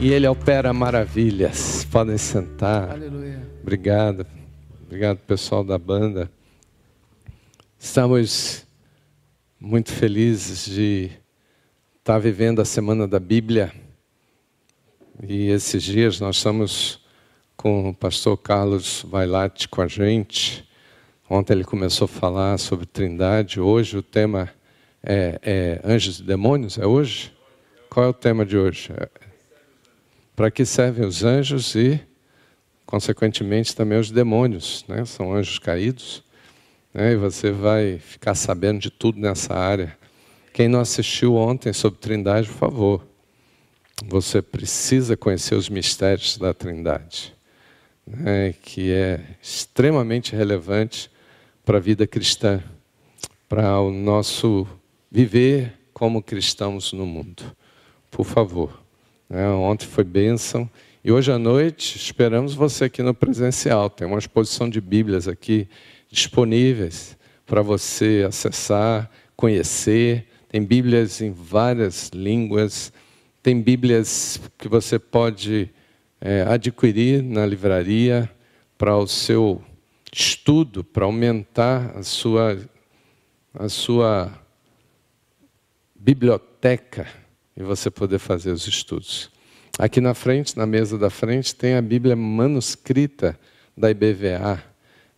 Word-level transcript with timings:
e 0.00 0.10
ele 0.12 0.26
opera 0.26 0.72
maravilhas. 0.72 1.84
Podem 1.84 2.16
sentar. 2.16 2.90
Aleluia. 2.90 3.46
Obrigado. 3.60 4.26
Obrigado, 4.82 5.18
pessoal 5.18 5.62
da 5.62 5.76
banda. 5.78 6.30
Estamos 7.78 8.66
muito 9.60 9.92
felizes 9.92 10.64
de 10.64 11.10
estar 11.98 12.18
vivendo 12.18 12.62
a 12.62 12.64
Semana 12.64 13.06
da 13.06 13.20
Bíblia. 13.20 13.72
E 15.22 15.50
esses 15.50 15.82
dias 15.82 16.18
nós 16.18 16.36
estamos 16.36 17.04
com 17.54 17.90
o 17.90 17.94
pastor 17.94 18.38
Carlos 18.38 19.04
Vailate 19.06 19.68
com 19.68 19.82
a 19.82 19.86
gente. 19.86 20.66
Ontem 21.28 21.52
ele 21.52 21.64
começou 21.64 22.06
a 22.06 22.08
falar 22.08 22.56
sobre 22.58 22.86
Trindade. 22.86 23.60
Hoje 23.60 23.98
o 23.98 24.02
tema 24.02 24.48
é, 25.02 25.38
é 25.42 25.80
Anjos 25.84 26.20
e 26.20 26.22
Demônios. 26.22 26.78
É 26.78 26.86
hoje? 26.86 27.30
Qual 27.90 28.06
é 28.06 28.08
o 28.08 28.14
tema 28.14 28.46
de 28.46 28.56
hoje? 28.56 28.90
É, 28.96 29.29
Para 30.40 30.50
que 30.50 30.64
servem 30.64 31.06
os 31.06 31.22
anjos 31.22 31.74
e, 31.74 32.00
consequentemente, 32.86 33.76
também 33.76 33.98
os 33.98 34.10
demônios? 34.10 34.86
Né? 34.88 35.04
São 35.04 35.34
anjos 35.34 35.58
caídos. 35.58 36.24
Né? 36.94 37.12
E 37.12 37.16
você 37.16 37.50
vai 37.50 37.98
ficar 37.98 38.34
sabendo 38.34 38.78
de 38.78 38.88
tudo 38.88 39.20
nessa 39.20 39.52
área. 39.52 39.98
Quem 40.54 40.66
não 40.66 40.80
assistiu 40.80 41.34
ontem 41.34 41.74
sobre 41.74 42.00
Trindade, 42.00 42.48
por 42.48 42.56
favor, 42.56 43.06
você 44.06 44.40
precisa 44.40 45.14
conhecer 45.14 45.56
os 45.56 45.68
mistérios 45.68 46.38
da 46.38 46.54
Trindade, 46.54 47.34
né? 48.06 48.54
que 48.62 48.90
é 48.92 49.20
extremamente 49.42 50.34
relevante 50.34 51.10
para 51.66 51.76
a 51.76 51.80
vida 51.82 52.06
cristã, 52.06 52.64
para 53.46 53.78
o 53.78 53.90
nosso 53.90 54.66
viver 55.12 55.74
como 55.92 56.22
cristãos 56.22 56.94
no 56.94 57.04
mundo. 57.04 57.42
Por 58.10 58.24
favor. 58.24 58.79
Né? 59.30 59.48
Ontem 59.48 59.86
foi 59.86 60.02
bênção. 60.02 60.68
E 61.04 61.12
hoje 61.12 61.30
à 61.30 61.38
noite 61.38 61.96
esperamos 61.96 62.52
você 62.52 62.86
aqui 62.86 63.00
no 63.00 63.14
presencial. 63.14 63.88
Tem 63.88 64.06
uma 64.06 64.18
exposição 64.18 64.68
de 64.68 64.80
Bíblias 64.80 65.28
aqui 65.28 65.68
disponíveis 66.10 67.16
para 67.46 67.62
você 67.62 68.24
acessar, 68.26 69.08
conhecer. 69.36 70.26
Tem 70.48 70.62
Bíblias 70.62 71.20
em 71.20 71.30
várias 71.30 72.10
línguas. 72.12 72.92
Tem 73.40 73.62
Bíblias 73.62 74.40
que 74.58 74.68
você 74.68 74.98
pode 74.98 75.70
é, 76.20 76.42
adquirir 76.42 77.22
na 77.22 77.46
livraria 77.46 78.28
para 78.76 78.96
o 78.96 79.06
seu 79.06 79.62
estudo, 80.12 80.82
para 80.82 81.04
aumentar 81.04 81.96
a 81.96 82.02
sua, 82.02 82.58
a 83.54 83.68
sua 83.68 84.32
biblioteca 85.94 87.19
e 87.60 87.62
você 87.62 87.90
poder 87.90 88.18
fazer 88.18 88.50
os 88.52 88.66
estudos. 88.66 89.30
Aqui 89.78 90.00
na 90.00 90.14
frente, 90.14 90.56
na 90.56 90.64
mesa 90.64 90.96
da 90.96 91.10
frente, 91.10 91.54
tem 91.54 91.74
a 91.74 91.82
Bíblia 91.82 92.16
manuscrita 92.16 93.38
da 93.76 93.90
IBVA. 93.90 94.64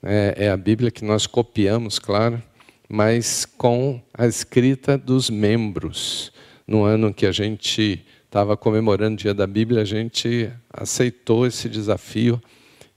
É, 0.02 0.34
é 0.36 0.50
a 0.50 0.56
Bíblia 0.56 0.90
que 0.90 1.04
nós 1.04 1.24
copiamos, 1.24 2.00
claro, 2.00 2.42
mas 2.88 3.44
com 3.44 4.02
a 4.12 4.26
escrita 4.26 4.98
dos 4.98 5.30
membros. 5.30 6.32
No 6.66 6.82
ano 6.82 7.14
que 7.14 7.26
a 7.26 7.32
gente 7.32 8.04
estava 8.24 8.56
comemorando 8.56 9.14
o 9.14 9.18
Dia 9.18 9.32
da 9.32 9.46
Bíblia, 9.46 9.82
a 9.82 9.84
gente 9.84 10.50
aceitou 10.72 11.46
esse 11.46 11.68
desafio 11.68 12.42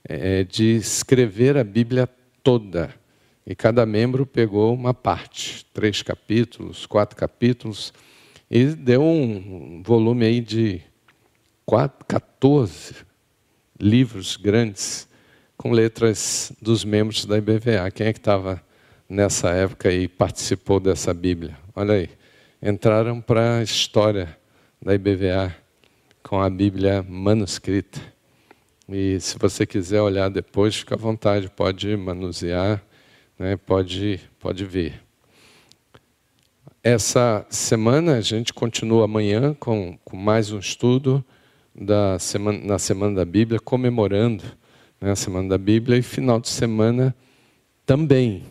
é, 0.03 0.43
de 0.43 0.75
escrever 0.77 1.55
a 1.55 1.63
Bíblia 1.63 2.09
toda. 2.41 2.91
E 3.45 3.53
cada 3.53 3.85
membro 3.85 4.25
pegou 4.25 4.73
uma 4.73 4.93
parte, 4.93 5.63
três 5.71 6.01
capítulos, 6.01 6.87
quatro 6.87 7.15
capítulos, 7.15 7.93
e 8.49 8.65
deu 8.65 9.01
um 9.01 9.81
volume 9.83 10.25
aí 10.25 10.41
de 10.41 10.81
quatro, 11.65 12.05
14 12.05 12.95
livros 13.79 14.37
grandes 14.37 15.07
com 15.57 15.71
letras 15.71 16.53
dos 16.61 16.85
membros 16.85 17.25
da 17.25 17.37
IBVA. 17.37 17.89
Quem 17.93 18.07
é 18.07 18.13
que 18.13 18.19
estava 18.19 18.61
nessa 19.09 19.49
época 19.49 19.91
e 19.91 20.07
participou 20.07 20.79
dessa 20.79 21.13
Bíblia? 21.13 21.57
Olha 21.75 21.95
aí, 21.95 22.09
entraram 22.61 23.19
para 23.19 23.57
a 23.57 23.63
história 23.63 24.37
da 24.81 24.93
IBVA 24.93 25.55
com 26.21 26.41
a 26.41 26.49
Bíblia 26.49 27.03
manuscrita. 27.07 27.99
E 28.87 29.19
se 29.19 29.37
você 29.39 29.65
quiser 29.65 30.01
olhar 30.01 30.29
depois, 30.29 30.75
fica 30.75 30.93
à 30.93 30.97
vontade, 30.97 31.49
pode 31.49 31.95
manusear, 31.97 32.83
né, 33.37 33.57
pode, 33.57 34.19
pode 34.39 34.63
ver. 34.65 35.04
Essa 36.87 37.43
semana 37.49 38.17
a 38.17 38.21
gente 38.21 38.53
continua 38.53 39.05
amanhã 39.05 39.55
com, 39.59 39.97
com 40.05 40.15
mais 40.15 40.51
um 40.51 40.59
estudo 40.59 41.25
da 41.73 42.19
semana, 42.19 42.59
na 42.63 42.77
Semana 42.77 43.15
da 43.15 43.25
Bíblia, 43.25 43.59
comemorando 43.59 44.43
né, 45.01 45.09
a 45.09 45.15
Semana 45.15 45.49
da 45.49 45.57
Bíblia, 45.57 45.97
e 45.97 46.03
final 46.03 46.39
de 46.39 46.47
semana 46.47 47.15
também. 47.87 48.43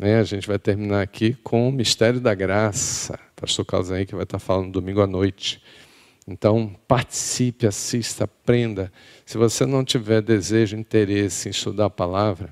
Né, 0.00 0.18
a 0.18 0.24
gente 0.24 0.48
vai 0.48 0.58
terminar 0.58 1.02
aqui 1.02 1.34
com 1.44 1.68
o 1.68 1.70
Mistério 1.70 2.20
da 2.20 2.34
Graça. 2.34 3.20
Pastor 3.36 3.66
Carlos 3.66 3.90
que 4.06 4.14
vai 4.14 4.24
estar 4.24 4.38
falando 4.38 4.72
domingo 4.72 5.02
à 5.02 5.06
noite. 5.06 5.62
Então, 6.26 6.74
participe, 6.88 7.66
assista, 7.66 8.24
aprenda. 8.24 8.90
Se 9.26 9.36
você 9.36 9.66
não 9.66 9.84
tiver 9.84 10.22
desejo, 10.22 10.74
interesse 10.74 11.48
em 11.48 11.50
estudar 11.50 11.84
a 11.84 11.90
palavra, 11.90 12.50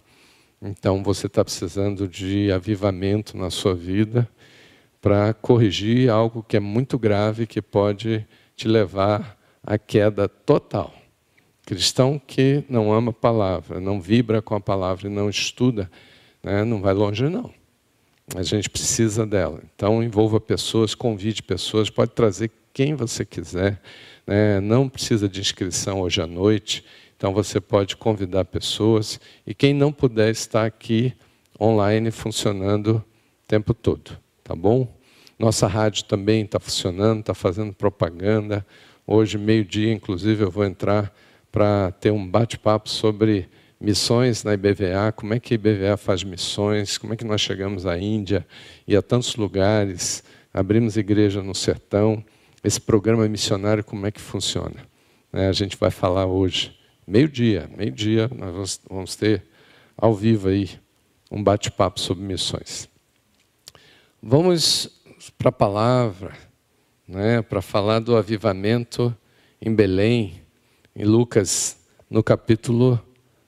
então 0.61 1.03
você 1.03 1.27
está 1.27 1.43
precisando 1.43 2.07
de 2.07 2.53
avivamento 2.53 3.35
na 3.35 3.49
sua 3.49 3.75
vida 3.75 4.29
para 5.07 5.33
corrigir 5.35 6.11
algo 6.11 6.43
que 6.43 6.57
é 6.57 6.61
muito 6.61 6.99
grave, 6.99 7.47
que 7.47 7.63
pode 7.63 8.27
te 8.57 8.67
levar 8.67 9.39
à 9.63 9.79
queda 9.79 10.29
total. 10.29 10.93
Cristão 11.65 12.19
que 12.19 12.65
não 12.69 12.93
ama 12.93 13.11
a 13.11 13.15
palavra, 13.15 13.79
não 13.79 14.01
vibra 14.01 14.43
com 14.43 14.57
a 14.57 14.61
palavra 14.61 15.07
e 15.07 15.09
não 15.09 15.31
estuda, 15.31 15.89
né, 16.43 16.65
não 16.65 16.81
vai 16.83 16.93
longe, 16.93 17.29
não. 17.29 17.55
A 18.35 18.43
gente 18.43 18.69
precisa 18.69 19.25
dela. 19.25 19.63
Então, 19.77 20.03
envolva 20.03 20.41
pessoas, 20.41 20.93
convide 20.93 21.41
pessoas, 21.41 21.89
pode 21.89 22.11
trazer 22.11 22.51
quem 22.73 22.97
você 22.97 23.25
quiser. 23.25 23.81
Né, 24.27 24.59
não 24.59 24.89
precisa 24.89 25.29
de 25.29 25.41
inscrição 25.41 26.01
hoje 26.01 26.21
à 26.21 26.27
noite. 26.27 26.85
Então, 27.17 27.33
você 27.33 27.61
pode 27.61 27.97
convidar 27.97 28.45
pessoas. 28.45 29.21
E 29.47 29.55
quem 29.55 29.73
não 29.73 29.93
puder 29.93 30.33
estar 30.33 30.67
aqui 30.67 31.15
online 31.61 32.11
funcionando 32.11 32.97
o 32.97 33.47
tempo 33.47 33.73
todo. 33.73 34.19
Tá 34.43 34.55
bom? 34.57 34.96
Nossa 35.39 35.67
rádio 35.67 36.05
também 36.05 36.45
está 36.45 36.59
funcionando, 36.59 37.21
está 37.21 37.35
fazendo 37.35 37.73
propaganda. 37.73 38.67
Hoje, 39.07 39.37
meio-dia, 39.37 39.93
inclusive, 39.93 40.43
eu 40.43 40.51
vou 40.51 40.65
entrar 40.65 41.13
para 41.53 41.93
ter 41.93 42.11
um 42.11 42.27
bate-papo 42.27 42.89
sobre 42.89 43.49
missões 43.79 44.43
na 44.43 44.55
IBVA, 44.55 45.13
como 45.15 45.35
é 45.35 45.41
que 45.41 45.53
a 45.53 45.57
IBVA 45.57 45.97
faz 45.99 46.25
missões, 46.25 46.97
como 46.97 47.13
é 47.13 47.17
que 47.17 47.25
nós 47.25 47.43
chegamos 47.43 47.85
à 47.85 47.99
Índia 47.99 48.47
e 48.89 48.97
a 48.97 49.03
tantos 49.03 49.37
lugares, 49.37 50.25
abrimos 50.53 50.97
igreja 50.97 51.43
no 51.43 51.55
sertão, 51.55 52.25
esse 52.65 52.81
programa 52.81 53.29
missionário, 53.29 53.85
como 53.85 54.07
é 54.07 54.11
que 54.11 54.21
funciona. 54.21 54.87
É, 55.33 55.49
a 55.49 55.53
gente 55.53 55.77
vai 55.77 55.91
falar 55.91 56.25
hoje, 56.25 56.75
meio-dia, 57.07 57.69
meio-dia, 57.77 58.31
nós 58.35 58.81
vamos 58.89 59.15
ter 59.15 59.43
ao 59.97 60.15
vivo 60.15 60.49
aí 60.49 60.71
um 61.31 61.43
bate-papo 61.43 62.01
sobre 62.01 62.25
missões. 62.25 62.89
Vamos 64.23 64.96
para 65.31 65.49
a 65.49 65.53
palavra, 65.53 66.33
né, 67.07 67.43
para 67.43 67.63
falar 67.63 68.01
do 68.01 68.17
avivamento 68.17 69.17
em 69.61 69.75
Belém, 69.75 70.43
em 70.95 71.05
Lucas, 71.05 71.79
no 72.09 72.23
capítulo 72.23 73.01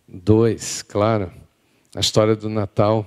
2, 0.06 0.82
claro, 0.82 1.32
a 1.94 2.00
história 2.00 2.34
do 2.34 2.48
Natal, 2.48 3.06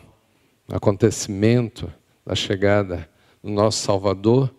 o 0.68 0.76
acontecimento 0.76 1.92
da 2.26 2.36
chegada 2.36 3.10
do 3.44 3.50
nosso 3.50 3.80
Salvador, 3.80 4.54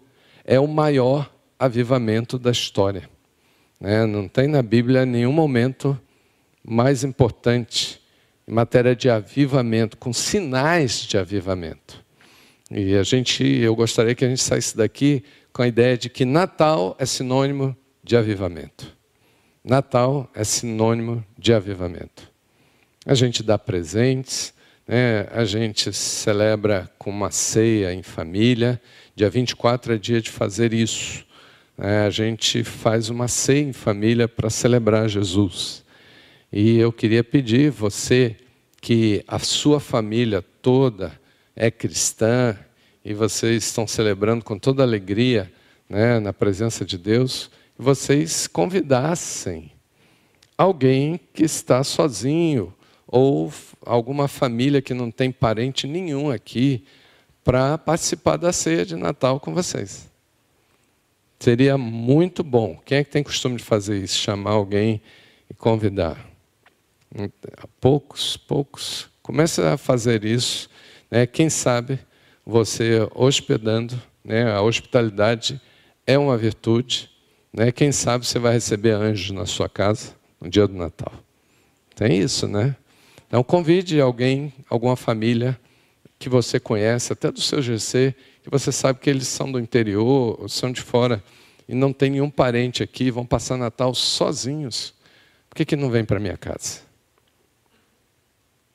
é 0.44 0.58
o 0.58 0.66
maior 0.66 1.32
avivamento 1.58 2.38
da 2.38 2.50
história. 2.50 3.08
Né? 3.80 4.06
Não 4.06 4.28
tem 4.28 4.46
na 4.46 4.62
Bíblia 4.62 5.06
nenhum 5.06 5.32
momento 5.32 5.98
mais 6.64 7.04
importante 7.04 8.00
em 8.46 8.52
matéria 8.52 8.94
de 8.94 9.08
avivamento, 9.08 9.96
com 9.96 10.12
sinais 10.12 11.00
de 11.00 11.16
avivamento. 11.16 12.01
E 12.74 12.96
a 12.96 13.02
gente, 13.02 13.44
eu 13.44 13.76
gostaria 13.76 14.14
que 14.14 14.24
a 14.24 14.28
gente 14.28 14.40
saísse 14.40 14.74
daqui 14.74 15.22
com 15.52 15.60
a 15.60 15.68
ideia 15.68 15.98
de 15.98 16.08
que 16.08 16.24
Natal 16.24 16.96
é 16.98 17.04
sinônimo 17.04 17.76
de 18.02 18.16
avivamento. 18.16 18.96
Natal 19.62 20.30
é 20.34 20.42
sinônimo 20.42 21.22
de 21.36 21.52
avivamento. 21.52 22.32
A 23.04 23.14
gente 23.14 23.42
dá 23.42 23.58
presentes, 23.58 24.54
né? 24.88 25.28
a 25.32 25.44
gente 25.44 25.92
celebra 25.92 26.90
com 26.98 27.10
uma 27.10 27.30
ceia 27.30 27.92
em 27.92 28.02
família. 28.02 28.80
Dia 29.14 29.28
24 29.28 29.94
é 29.94 29.98
dia 29.98 30.22
de 30.22 30.30
fazer 30.30 30.72
isso. 30.72 31.26
Né? 31.76 32.06
A 32.06 32.10
gente 32.10 32.64
faz 32.64 33.10
uma 33.10 33.28
ceia 33.28 33.60
em 33.60 33.74
família 33.74 34.26
para 34.26 34.48
celebrar 34.48 35.10
Jesus. 35.10 35.84
E 36.50 36.78
eu 36.78 36.90
queria 36.90 37.22
pedir 37.22 37.70
você 37.70 38.34
que 38.80 39.22
a 39.28 39.38
sua 39.38 39.78
família 39.78 40.42
toda 40.62 41.20
é 41.54 41.70
cristã 41.70 42.56
e 43.04 43.14
vocês 43.14 43.64
estão 43.64 43.86
celebrando 43.86 44.44
com 44.44 44.58
toda 44.58 44.82
alegria 44.82 45.52
né, 45.88 46.18
na 46.20 46.32
presença 46.32 46.84
de 46.84 46.96
Deus, 46.96 47.50
vocês 47.76 48.46
convidassem 48.46 49.72
alguém 50.56 51.18
que 51.32 51.42
está 51.42 51.82
sozinho 51.82 52.72
ou 53.06 53.52
alguma 53.84 54.28
família 54.28 54.80
que 54.80 54.94
não 54.94 55.10
tem 55.10 55.30
parente 55.30 55.86
nenhum 55.86 56.30
aqui 56.30 56.84
para 57.44 57.76
participar 57.76 58.36
da 58.36 58.52
ceia 58.52 58.86
de 58.86 58.96
Natal 58.96 59.40
com 59.40 59.52
vocês. 59.52 60.10
Seria 61.38 61.76
muito 61.76 62.44
bom. 62.44 62.80
Quem 62.86 62.98
é 62.98 63.04
que 63.04 63.10
tem 63.10 63.22
costume 63.22 63.56
de 63.56 63.64
fazer 63.64 64.00
isso? 64.00 64.16
Chamar 64.16 64.52
alguém 64.52 65.02
e 65.50 65.54
convidar. 65.54 66.24
Poucos, 67.80 68.36
poucos. 68.36 69.10
Comece 69.22 69.60
a 69.60 69.76
fazer 69.76 70.24
isso. 70.24 70.70
Né? 71.12 71.26
Quem 71.26 71.50
sabe 71.50 71.98
você 72.44 73.06
hospedando, 73.14 74.00
né? 74.24 74.50
a 74.50 74.62
hospitalidade 74.62 75.60
é 76.06 76.16
uma 76.16 76.38
virtude. 76.38 77.10
Né? 77.52 77.70
Quem 77.70 77.92
sabe 77.92 78.26
você 78.26 78.38
vai 78.38 78.54
receber 78.54 78.92
anjos 78.92 79.30
na 79.30 79.44
sua 79.44 79.68
casa 79.68 80.14
no 80.40 80.48
dia 80.48 80.66
do 80.66 80.72
Natal. 80.72 81.12
Tem 81.94 82.18
isso, 82.18 82.48
né? 82.48 82.74
Então 83.28 83.44
convide 83.44 84.00
alguém, 84.00 84.54
alguma 84.70 84.96
família 84.96 85.60
que 86.18 86.30
você 86.30 86.58
conhece, 86.58 87.12
até 87.12 87.30
do 87.30 87.42
seu 87.42 87.60
GC, 87.60 88.14
que 88.42 88.48
você 88.48 88.72
sabe 88.72 88.98
que 88.98 89.10
eles 89.10 89.28
são 89.28 89.52
do 89.52 89.58
interior, 89.58 90.40
ou 90.40 90.48
são 90.48 90.72
de 90.72 90.80
fora, 90.80 91.22
e 91.68 91.74
não 91.74 91.92
tem 91.92 92.10
nenhum 92.10 92.30
parente 92.30 92.82
aqui, 92.82 93.10
vão 93.10 93.26
passar 93.26 93.58
Natal 93.58 93.94
sozinhos. 93.94 94.94
Por 95.50 95.56
que, 95.56 95.64
que 95.66 95.76
não 95.76 95.90
vem 95.90 96.04
para 96.04 96.18
minha 96.18 96.36
casa? 96.36 96.80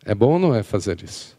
É 0.05 0.13
bom 0.13 0.33
ou 0.33 0.39
não 0.39 0.53
é 0.53 0.61
fazer 0.61 1.03
isso? 1.03 1.36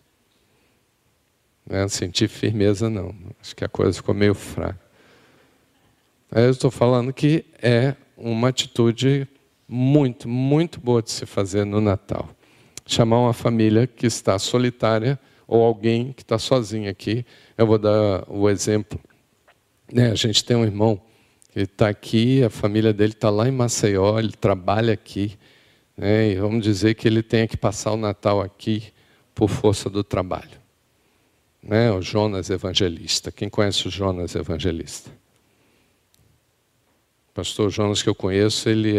Não 1.69 1.77
é 1.77 1.89
sentir 1.89 2.29
firmeza, 2.29 2.89
não. 2.89 3.15
Acho 3.41 3.55
que 3.55 3.65
a 3.65 3.69
coisa 3.69 3.93
ficou 3.93 4.15
meio 4.15 4.35
fraca. 4.35 4.81
Eu 6.35 6.51
estou 6.51 6.71
falando 6.71 7.13
que 7.13 7.45
é 7.61 7.95
uma 8.17 8.49
atitude 8.49 9.29
muito, 9.69 10.27
muito 10.29 10.81
boa 10.81 11.03
de 11.03 11.11
se 11.11 11.27
fazer 11.27 11.65
no 11.65 11.81
Natal. 11.81 12.31
Chamar 12.87 13.19
uma 13.19 13.35
família 13.35 13.87
que 13.87 14.07
está 14.07 14.39
solitária 14.39 15.19
ou 15.47 15.63
alguém 15.63 16.13
que 16.13 16.23
está 16.23 16.39
sozinho 16.39 16.91
aqui. 16.91 17.25
Eu 17.57 17.67
vou 17.67 17.79
dar 17.79 18.25
o 18.29 18.49
exemplo. 18.49 18.99
Né, 19.93 20.11
a 20.11 20.15
gente 20.15 20.43
tem 20.45 20.57
um 20.57 20.65
irmão 20.65 21.01
que 21.53 21.61
está 21.61 21.89
aqui, 21.89 22.43
a 22.43 22.51
família 22.51 22.95
dele 22.95 23.13
está 23.13 23.29
lá 23.29 23.47
em 23.47 23.53
Maceió, 23.53 24.19
ele 24.19 24.33
trabalha 24.33 24.95
aqui. 24.95 25.39
Né? 25.97 26.31
E 26.31 26.35
vamos 26.37 26.63
dizer 26.63 26.95
que 26.95 27.07
ele 27.07 27.23
tenha 27.23 27.47
que 27.47 27.59
passar 27.59 27.93
o 27.93 27.97
Natal 27.97 28.41
aqui 28.41 28.85
por 29.35 29.49
força 29.51 29.91
do 29.91 30.03
trabalho. 30.03 30.58
Né? 31.63 31.91
O 31.93 32.01
Jonas 32.01 32.51
Evangelista. 32.51 33.31
Quem 33.31 33.49
conhece 33.49 33.87
o 33.89 33.91
Jonas 33.91 34.35
Evangelista? 34.35 35.11
O 37.31 37.35
pastor 37.35 37.71
Jonas 37.71 38.03
que 38.03 38.09
eu 38.09 38.15
conheço, 38.15 38.69
ele 38.69 38.97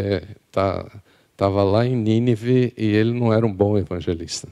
estava 0.48 0.92
é, 0.96 1.00
tá, 1.36 1.48
lá 1.48 1.86
em 1.86 1.96
Nínive 1.96 2.74
e 2.78 2.86
ele 2.86 3.14
não 3.14 3.34
era 3.34 3.46
um 3.46 3.54
bom 3.54 3.78
evangelista. 3.78 4.48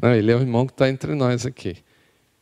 Não, 0.00 0.14
ele 0.14 0.32
é 0.32 0.36
o 0.36 0.40
irmão 0.40 0.66
que 0.66 0.72
está 0.72 0.88
entre 0.88 1.14
nós 1.14 1.46
aqui. 1.46 1.76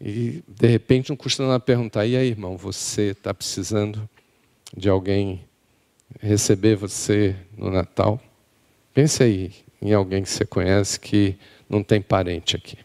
E, 0.00 0.42
de 0.48 0.66
repente, 0.66 1.10
não 1.10 1.16
custa 1.16 1.46
nada 1.46 1.60
perguntar: 1.60 2.06
e 2.06 2.16
aí, 2.16 2.28
irmão, 2.28 2.56
você 2.56 3.10
está 3.10 3.34
precisando 3.34 4.08
de 4.74 4.88
alguém 4.88 5.44
receber 6.18 6.74
você 6.74 7.36
no 7.56 7.70
Natal? 7.70 8.18
Pense 8.94 9.22
aí 9.22 9.52
em 9.80 9.92
alguém 9.92 10.22
que 10.22 10.30
você 10.30 10.44
conhece 10.44 10.98
que 10.98 11.36
não 11.68 11.82
tem 11.82 12.00
parente 12.00 12.56
aqui. 12.56 12.78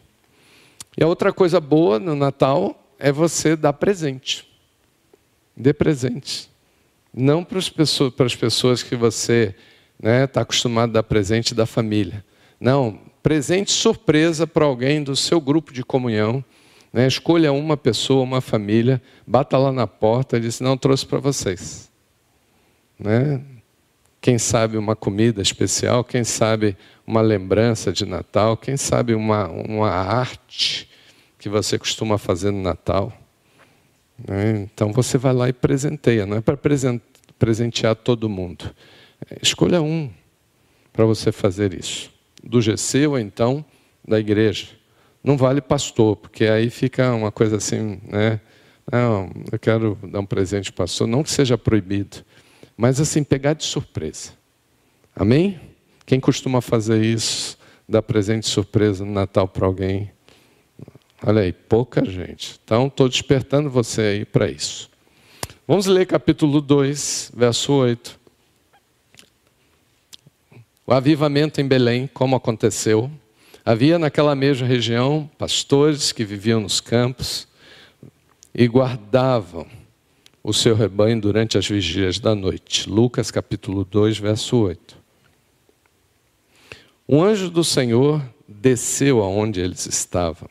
E 0.96 1.04
a 1.04 1.06
outra 1.06 1.32
coisa 1.32 1.60
boa 1.60 1.98
no 1.98 2.14
Natal 2.14 2.88
é 2.98 3.12
você 3.12 3.54
dar 3.54 3.74
presente. 3.74 4.48
Dê 5.54 5.72
presente. 5.72 6.50
Não 7.12 7.44
para 7.44 7.58
as 7.58 7.68
pessoas, 7.68 8.14
para 8.14 8.26
as 8.26 8.34
pessoas 8.34 8.82
que 8.82 8.96
você 8.96 9.54
está 9.98 10.08
né, 10.10 10.26
tá 10.26 10.40
acostumado 10.40 10.90
a 10.90 10.92
dar 10.94 11.02
presente 11.02 11.54
da 11.54 11.66
família. 11.66 12.24
Não, 12.58 12.98
presente 13.22 13.72
surpresa 13.72 14.46
para 14.46 14.64
alguém 14.64 15.02
do 15.02 15.14
seu 15.16 15.40
grupo 15.40 15.72
de 15.72 15.84
comunhão. 15.84 16.44
Né, 16.92 17.06
escolha 17.06 17.52
uma 17.52 17.76
pessoa, 17.76 18.22
uma 18.22 18.40
família, 18.40 19.02
bata 19.26 19.58
lá 19.58 19.72
na 19.72 19.86
porta 19.86 20.38
e 20.38 20.40
diz: 20.40 20.60
Não, 20.60 20.76
trouxe 20.76 21.04
para 21.04 21.18
vocês. 21.18 21.90
Né? 22.98 23.42
Quem 24.20 24.38
sabe 24.38 24.78
uma 24.78 24.96
comida 24.96 25.42
especial, 25.42 26.02
quem 26.02 26.24
sabe 26.24 26.76
uma 27.06 27.20
lembrança 27.20 27.92
de 27.92 28.04
Natal, 28.04 28.56
quem 28.56 28.76
sabe 28.76 29.14
uma, 29.14 29.48
uma 29.48 29.90
arte 29.90 30.88
que 31.38 31.48
você 31.48 31.78
costuma 31.78 32.18
fazer 32.18 32.50
no 32.50 32.60
Natal. 32.60 33.12
Né? 34.26 34.62
Então 34.62 34.92
você 34.92 35.16
vai 35.16 35.32
lá 35.32 35.48
e 35.48 35.52
presenteia, 35.52 36.26
não 36.26 36.36
é 36.36 36.40
para 36.40 36.58
presentear 37.38 37.94
todo 37.94 38.28
mundo. 38.28 38.74
Escolha 39.40 39.80
um 39.80 40.10
para 40.92 41.04
você 41.04 41.30
fazer 41.30 41.72
isso. 41.74 42.10
Do 42.42 42.60
GC 42.60 43.06
ou 43.06 43.18
então 43.18 43.64
da 44.06 44.18
igreja. 44.18 44.68
Não 45.22 45.36
vale 45.36 45.60
pastor, 45.60 46.16
porque 46.16 46.44
aí 46.44 46.70
fica 46.70 47.12
uma 47.12 47.32
coisa 47.32 47.56
assim, 47.56 48.00
né? 48.04 48.40
Não, 48.90 49.30
eu 49.50 49.58
quero 49.58 49.98
dar 50.02 50.20
um 50.20 50.26
presente 50.26 50.72
pastor, 50.72 51.08
não 51.08 51.24
que 51.24 51.30
seja 51.30 51.58
proibido, 51.58 52.18
mas 52.76 53.00
assim, 53.00 53.24
pegar 53.24 53.54
de 53.54 53.64
surpresa. 53.64 54.30
Amém? 55.14 55.58
Quem 56.06 56.20
costuma 56.20 56.60
fazer 56.60 57.04
isso, 57.04 57.58
dar 57.88 58.00
presente 58.00 58.46
surpresa 58.46 59.04
no 59.04 59.10
Natal 59.10 59.48
para 59.48 59.66
alguém? 59.66 60.12
Olha 61.20 61.42
aí, 61.42 61.52
pouca 61.52 62.04
gente. 62.04 62.60
Então, 62.64 62.86
estou 62.86 63.08
despertando 63.08 63.68
você 63.68 64.00
aí 64.02 64.24
para 64.24 64.48
isso. 64.48 64.88
Vamos 65.66 65.86
ler 65.86 66.06
capítulo 66.06 66.60
2, 66.60 67.32
verso 67.34 67.72
8. 67.72 68.20
O 70.86 70.92
avivamento 70.92 71.60
em 71.60 71.66
Belém, 71.66 72.08
como 72.14 72.36
aconteceu. 72.36 73.10
Havia 73.64 73.98
naquela 73.98 74.36
mesma 74.36 74.64
região 74.64 75.28
pastores 75.36 76.12
que 76.12 76.24
viviam 76.24 76.60
nos 76.60 76.80
campos 76.80 77.48
e 78.54 78.68
guardavam 78.68 79.66
o 80.40 80.52
seu 80.52 80.76
rebanho 80.76 81.20
durante 81.20 81.58
as 81.58 81.66
vigílias 81.66 82.20
da 82.20 82.32
noite. 82.32 82.88
Lucas 82.88 83.32
capítulo 83.32 83.84
2, 83.84 84.18
verso 84.18 84.56
8. 84.58 85.05
Um 87.08 87.22
anjo 87.22 87.48
do 87.48 87.62
Senhor 87.62 88.20
desceu 88.48 89.22
aonde 89.22 89.60
eles 89.60 89.86
estavam, 89.86 90.48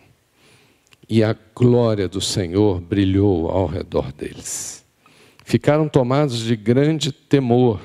e 1.10 1.22
a 1.22 1.36
glória 1.54 2.08
do 2.08 2.22
Senhor 2.22 2.80
brilhou 2.80 3.50
ao 3.50 3.66
redor 3.66 4.14
deles. 4.14 4.86
Ficaram 5.44 5.90
tomados 5.90 6.40
de 6.40 6.56
grande 6.56 7.12
temor. 7.12 7.82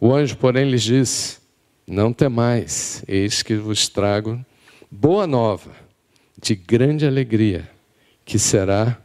O 0.00 0.14
anjo, 0.14 0.36
porém, 0.36 0.70
lhes 0.70 0.82
disse: 0.82 1.38
Não 1.86 2.12
temais, 2.12 3.04
eis 3.06 3.42
que 3.42 3.54
vos 3.56 3.88
trago 3.88 4.44
boa 4.90 5.26
nova, 5.26 5.72
de 6.40 6.54
grande 6.54 7.06
alegria, 7.06 7.70
que 8.24 8.38
será 8.38 8.98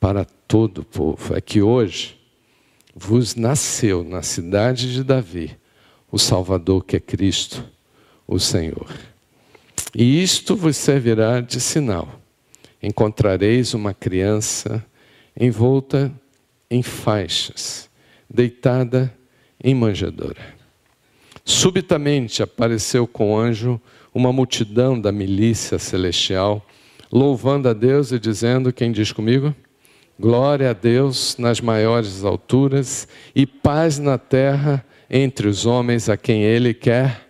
para 0.00 0.24
todo 0.24 0.78
o 0.78 0.84
povo. 0.84 1.36
É 1.36 1.40
que 1.40 1.62
hoje 1.62 2.18
vos 2.94 3.36
nasceu 3.36 4.02
na 4.02 4.22
cidade 4.22 4.92
de 4.92 5.04
Davi 5.04 5.56
o 6.10 6.18
Salvador 6.18 6.84
que 6.84 6.96
é 6.96 7.00
Cristo, 7.00 7.64
o 8.26 8.38
Senhor. 8.38 8.88
E 9.94 10.22
isto 10.22 10.56
vos 10.56 10.76
servirá 10.76 11.40
de 11.40 11.60
sinal. 11.60 12.20
Encontrareis 12.82 13.74
uma 13.74 13.94
criança 13.94 14.84
envolta 15.38 16.12
em 16.70 16.82
faixas, 16.82 17.88
deitada 18.28 19.12
em 19.62 19.74
manjedoura. 19.74 20.54
Subitamente 21.44 22.42
apareceu 22.42 23.06
com 23.06 23.32
o 23.32 23.38
anjo 23.38 23.80
uma 24.12 24.32
multidão 24.32 25.00
da 25.00 25.12
milícia 25.12 25.78
celestial, 25.78 26.66
louvando 27.12 27.68
a 27.68 27.72
Deus 27.72 28.10
e 28.10 28.18
dizendo: 28.18 28.72
Quem 28.72 28.90
diz 28.90 29.12
comigo? 29.12 29.54
Glória 30.18 30.70
a 30.70 30.72
Deus 30.72 31.36
nas 31.38 31.60
maiores 31.60 32.24
alturas 32.24 33.06
e 33.34 33.46
paz 33.46 33.98
na 33.98 34.16
terra 34.16 34.84
entre 35.10 35.46
os 35.46 35.66
homens 35.66 36.08
a 36.08 36.16
quem 36.16 36.42
Ele 36.42 36.72
quer, 36.72 37.25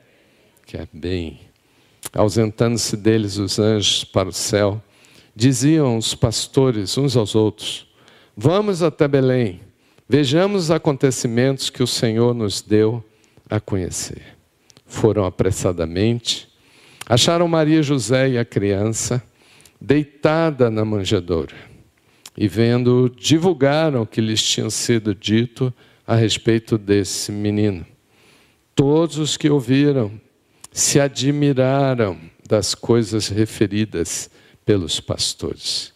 quer 0.66 0.88
bem. 0.92 1.38
Ausentando-se 2.12 2.96
deles 2.96 3.38
os 3.38 3.58
anjos 3.58 4.02
para 4.02 4.28
o 4.28 4.32
céu, 4.32 4.82
diziam 5.34 5.96
os 5.96 6.14
pastores 6.14 6.98
uns 6.98 7.16
aos 7.16 7.34
outros: 7.34 7.86
Vamos 8.36 8.82
até 8.82 9.06
Belém, 9.06 9.60
vejamos 10.08 10.64
os 10.64 10.70
acontecimentos 10.70 11.70
que 11.70 11.82
o 11.82 11.86
Senhor 11.86 12.34
nos 12.34 12.60
deu 12.60 13.02
a 13.48 13.60
conhecer. 13.60 14.22
Foram 14.84 15.24
apressadamente, 15.24 16.48
acharam 17.06 17.46
Maria 17.46 17.82
José 17.82 18.30
e 18.30 18.38
a 18.38 18.44
criança 18.44 19.22
deitada 19.80 20.70
na 20.70 20.84
manjedoura. 20.84 21.54
E 22.36 22.48
vendo, 22.48 23.10
divulgaram 23.16 24.02
o 24.02 24.06
que 24.06 24.20
lhes 24.20 24.42
tinha 24.42 24.68
sido 24.68 25.14
dito 25.14 25.72
a 26.06 26.14
respeito 26.14 26.76
desse 26.76 27.32
menino. 27.32 27.86
Todos 28.74 29.18
os 29.18 29.36
que 29.36 29.48
ouviram 29.48 30.20
se 30.76 31.00
admiraram 31.00 32.20
das 32.46 32.74
coisas 32.74 33.28
referidas 33.28 34.28
pelos 34.62 35.00
pastores. 35.00 35.94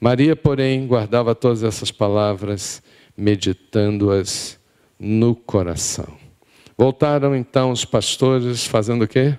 Maria, 0.00 0.34
porém, 0.34 0.86
guardava 0.86 1.34
todas 1.34 1.62
essas 1.62 1.90
palavras, 1.90 2.82
meditando-as 3.14 4.58
no 4.98 5.36
coração. 5.36 6.16
Voltaram 6.78 7.36
então 7.36 7.72
os 7.72 7.84
pastores 7.84 8.66
fazendo 8.66 9.04
o 9.04 9.06
quê? 9.06 9.36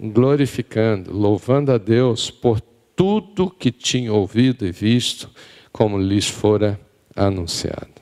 Glorificando, 0.00 1.12
louvando 1.12 1.72
a 1.72 1.76
Deus 1.76 2.30
por 2.30 2.60
tudo 2.94 3.50
que 3.50 3.72
tinham 3.72 4.14
ouvido 4.14 4.64
e 4.64 4.70
visto, 4.70 5.28
como 5.72 5.98
lhes 5.98 6.28
fora 6.28 6.80
anunciado. 7.16 8.00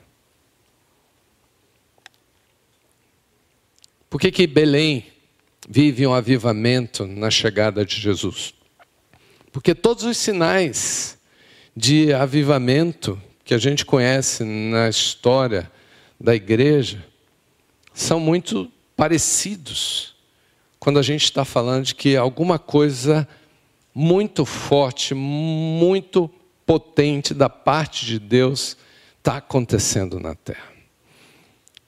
Por 4.07 4.21
que, 4.21 4.29
que 4.31 4.45
Belém 4.45 5.05
vive 5.67 6.05
um 6.05 6.13
avivamento 6.13 7.05
na 7.05 7.29
chegada 7.29 7.85
de 7.85 7.99
Jesus? 7.99 8.53
Porque 9.51 9.75
todos 9.75 10.03
os 10.03 10.17
sinais 10.17 11.17
de 11.75 12.13
avivamento 12.13 13.21
que 13.43 13.53
a 13.53 13.57
gente 13.57 13.85
conhece 13.85 14.43
na 14.43 14.89
história 14.89 15.71
da 16.19 16.35
igreja 16.35 17.05
são 17.93 18.19
muito 18.19 18.71
parecidos 18.95 20.15
quando 20.79 20.99
a 20.99 21.03
gente 21.03 21.23
está 21.23 21.45
falando 21.45 21.85
de 21.85 21.95
que 21.95 22.15
alguma 22.15 22.57
coisa 22.57 23.27
muito 23.93 24.45
forte, 24.45 25.13
muito 25.13 26.29
potente 26.65 27.33
da 27.33 27.49
parte 27.49 28.05
de 28.05 28.19
Deus 28.19 28.77
está 29.17 29.37
acontecendo 29.37 30.19
na 30.19 30.33
terra. 30.33 30.71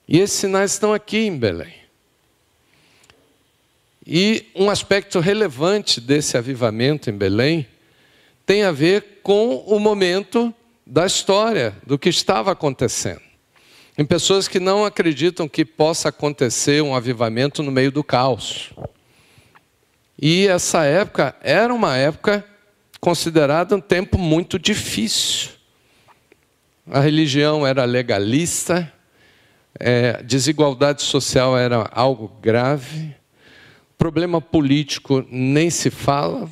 E 0.08 0.20
esses 0.20 0.38
sinais 0.38 0.74
estão 0.74 0.94
aqui 0.94 1.18
em 1.18 1.38
Belém. 1.38 1.83
E 4.06 4.48
um 4.56 4.70
aspecto 4.70 5.20
relevante 5.20 6.02
desse 6.02 6.38
avivamento 6.38 7.10
em 7.10 7.14
Belém 7.14 7.68
tem 8.46 8.64
a 8.64 8.72
ver 8.72 9.22
com 9.24 9.56
o 9.66 9.80
momento 9.80 10.54
da 10.86 11.06
história, 11.06 11.76
do 11.86 11.98
que 11.98 12.10
estava 12.10 12.52
acontecendo. 12.52 13.22
Tem 13.96 14.06
pessoas 14.06 14.48
que 14.48 14.60
não 14.60 14.84
acreditam 14.84 15.48
que 15.48 15.64
possa 15.64 16.10
acontecer 16.10 16.82
um 16.82 16.96
avivamento 16.96 17.64
no 17.64 17.72
meio 17.72 17.92
do 17.92 18.04
caos. 18.04 18.72
E 20.20 20.48
essa 20.48 20.84
época 20.84 21.36
era 21.42 21.74
uma 21.74 21.96
época 21.96 22.46
considerada 23.00 23.76
um 23.76 23.82
tempo 23.82 24.18
muito 24.18 24.60
difícil. 24.60 25.52
A 26.90 27.00
religião 27.00 27.66
era 27.66 27.86
legalista, 27.86 28.92
é, 29.80 30.22
desigualdade 30.24 31.02
social 31.02 31.58
era 31.58 31.90
algo 31.94 32.28
grave, 32.42 33.16
Problema 34.04 34.42
político 34.42 35.26
nem 35.32 35.70
se 35.70 35.90
fala, 35.90 36.52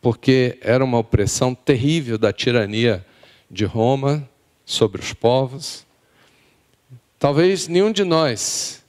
porque 0.00 0.58
era 0.60 0.84
uma 0.84 0.98
opressão 0.98 1.54
terrível 1.54 2.18
da 2.18 2.32
tirania 2.32 3.06
de 3.48 3.64
Roma 3.64 4.28
sobre 4.66 5.00
os 5.00 5.12
povos. 5.12 5.86
Talvez 7.20 7.68
nenhum 7.68 7.92
de 7.92 8.02
nós 8.02 8.82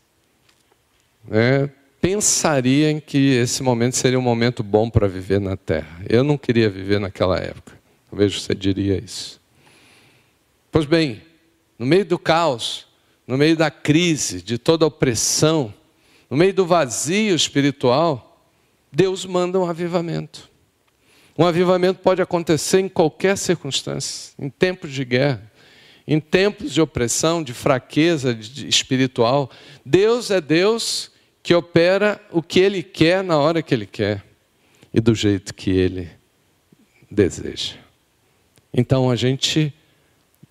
né, 1.24 1.70
pensaria 2.02 2.90
em 2.90 3.00
que 3.00 3.36
esse 3.36 3.62
momento 3.62 3.96
seria 3.96 4.18
um 4.18 4.24
momento 4.24 4.64
bom 4.64 4.90
para 4.90 5.08
viver 5.08 5.40
na 5.40 5.56
Terra. 5.56 6.04
Eu 6.10 6.24
não 6.24 6.36
queria 6.36 6.72
viver 6.72 7.00
naquela 7.00 7.38
época. 7.38 7.80
Talvez 8.10 8.42
você 8.42 8.56
diria 8.56 8.98
isso. 8.98 9.40
Pois 10.72 10.88
bem, 10.88 11.22
no 11.78 11.86
meio 11.86 12.06
do 12.06 12.18
caos, 12.18 12.88
no 13.28 13.38
meio 13.38 13.56
da 13.56 13.70
crise, 13.70 14.42
de 14.42 14.58
toda 14.58 14.84
a 14.84 14.88
opressão, 14.88 15.72
no 16.34 16.38
meio 16.38 16.52
do 16.52 16.66
vazio 16.66 17.36
espiritual, 17.36 18.44
Deus 18.92 19.24
manda 19.24 19.60
um 19.60 19.70
avivamento. 19.70 20.50
Um 21.38 21.46
avivamento 21.46 22.00
pode 22.00 22.24
acontecer 22.24 22.80
em 22.80 22.90
qualquer 22.90 23.38
circunstância, 23.38 24.34
em 24.40 24.50
tempos 24.50 24.92
de 24.92 25.06
guerra, 25.06 25.52
em 26.08 26.20
tempos 26.20 26.74
de 26.74 26.82
opressão, 26.82 27.44
de 27.44 27.54
fraqueza 27.54 28.36
espiritual. 28.66 29.52
Deus 29.86 30.32
é 30.32 30.42
Deus 30.42 31.12
que 31.44 31.54
opera 31.54 32.20
o 32.32 32.42
que 32.42 32.60
Ele 32.60 32.82
quer 32.82 33.24
na 33.24 33.38
hora 33.38 33.62
que 33.62 33.72
Ele 33.72 33.86
quer 33.86 34.25
e 34.92 35.00
do 35.00 35.13
jeito 35.13 35.54
que 35.54 35.70
Ele 35.70 36.10
deseja. 37.12 37.75
Então 38.74 39.12
a 39.12 39.16
gente 39.16 39.72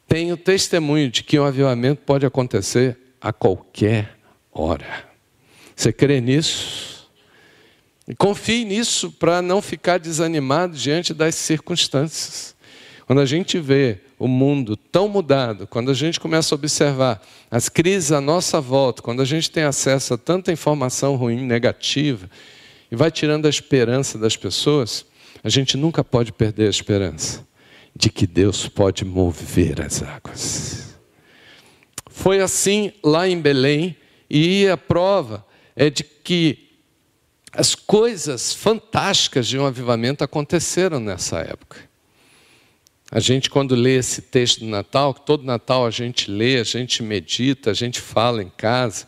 tem 0.06 0.32
o 0.32 0.36
testemunho 0.36 1.10
de 1.10 1.24
que 1.24 1.40
um 1.40 1.44
avivamento 1.44 2.02
pode 2.02 2.24
acontecer 2.24 2.96
a 3.20 3.32
qualquer 3.32 4.16
hora. 4.52 5.10
Você 5.74 5.92
crê 5.92 6.20
nisso? 6.20 7.08
E 8.06 8.14
confie 8.14 8.64
nisso 8.64 9.10
para 9.10 9.40
não 9.40 9.62
ficar 9.62 9.98
desanimado 9.98 10.76
diante 10.76 11.14
das 11.14 11.34
circunstâncias. 11.34 12.54
Quando 13.06 13.20
a 13.20 13.26
gente 13.26 13.58
vê 13.58 13.98
o 14.18 14.26
mundo 14.28 14.76
tão 14.76 15.08
mudado, 15.08 15.66
quando 15.66 15.90
a 15.90 15.94
gente 15.94 16.18
começa 16.18 16.54
a 16.54 16.56
observar 16.56 17.20
as 17.50 17.68
crises 17.68 18.12
à 18.12 18.20
nossa 18.20 18.60
volta, 18.60 19.02
quando 19.02 19.20
a 19.20 19.24
gente 19.24 19.50
tem 19.50 19.64
acesso 19.64 20.14
a 20.14 20.18
tanta 20.18 20.52
informação 20.52 21.16
ruim, 21.16 21.44
negativa, 21.44 22.30
e 22.90 22.96
vai 22.96 23.10
tirando 23.10 23.46
a 23.46 23.50
esperança 23.50 24.18
das 24.18 24.36
pessoas, 24.36 25.04
a 25.42 25.48
gente 25.48 25.76
nunca 25.76 26.04
pode 26.04 26.32
perder 26.32 26.66
a 26.66 26.70
esperança 26.70 27.46
de 27.94 28.10
que 28.10 28.26
Deus 28.26 28.68
pode 28.68 29.04
mover 29.04 29.80
as 29.80 30.02
águas. 30.02 30.96
Foi 32.08 32.40
assim 32.40 32.92
lá 33.02 33.28
em 33.28 33.40
Belém, 33.40 33.96
e 34.30 34.66
a 34.68 34.76
prova 34.76 35.44
é 35.76 35.90
de 35.90 36.04
que 36.04 36.70
as 37.52 37.74
coisas 37.74 38.52
fantásticas 38.52 39.46
de 39.46 39.58
um 39.58 39.66
avivamento 39.66 40.24
aconteceram 40.24 40.98
nessa 40.98 41.40
época. 41.40 41.78
A 43.10 43.20
gente, 43.20 43.50
quando 43.50 43.74
lê 43.74 43.96
esse 43.98 44.22
texto 44.22 44.60
do 44.60 44.66
Natal, 44.66 45.12
todo 45.12 45.44
Natal 45.44 45.84
a 45.84 45.90
gente 45.90 46.30
lê, 46.30 46.58
a 46.58 46.64
gente 46.64 47.02
medita, 47.02 47.70
a 47.70 47.74
gente 47.74 48.00
fala 48.00 48.42
em 48.42 48.48
casa. 48.48 49.06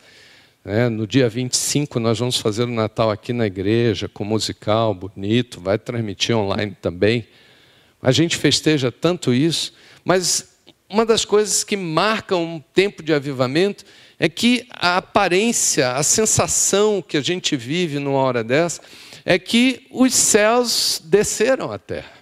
Né? 0.62 0.90
No 0.90 1.06
dia 1.06 1.26
25 1.26 1.98
nós 1.98 2.18
vamos 2.18 2.36
fazer 2.36 2.64
o 2.64 2.70
Natal 2.70 3.10
aqui 3.10 3.32
na 3.32 3.46
igreja, 3.46 4.06
com 4.06 4.22
musical 4.22 4.92
bonito, 4.92 5.58
vai 5.58 5.78
transmitir 5.78 6.36
online 6.36 6.76
também. 6.82 7.26
A 8.02 8.12
gente 8.12 8.36
festeja 8.36 8.92
tanto 8.92 9.32
isso, 9.32 9.72
mas 10.04 10.54
uma 10.86 11.06
das 11.06 11.24
coisas 11.24 11.64
que 11.64 11.74
marcam 11.74 12.44
um 12.44 12.60
tempo 12.60 13.02
de 13.02 13.14
avivamento 13.14 13.86
é 14.18 14.28
que 14.28 14.66
a 14.70 14.96
aparência, 14.96 15.92
a 15.92 16.02
sensação 16.02 17.02
que 17.02 17.16
a 17.16 17.20
gente 17.20 17.56
vive 17.56 17.98
numa 17.98 18.18
hora 18.18 18.44
dessa, 18.44 18.80
é 19.24 19.38
que 19.38 19.86
os 19.90 20.14
céus 20.14 21.00
desceram 21.04 21.72
à 21.72 21.78
terra. 21.78 22.12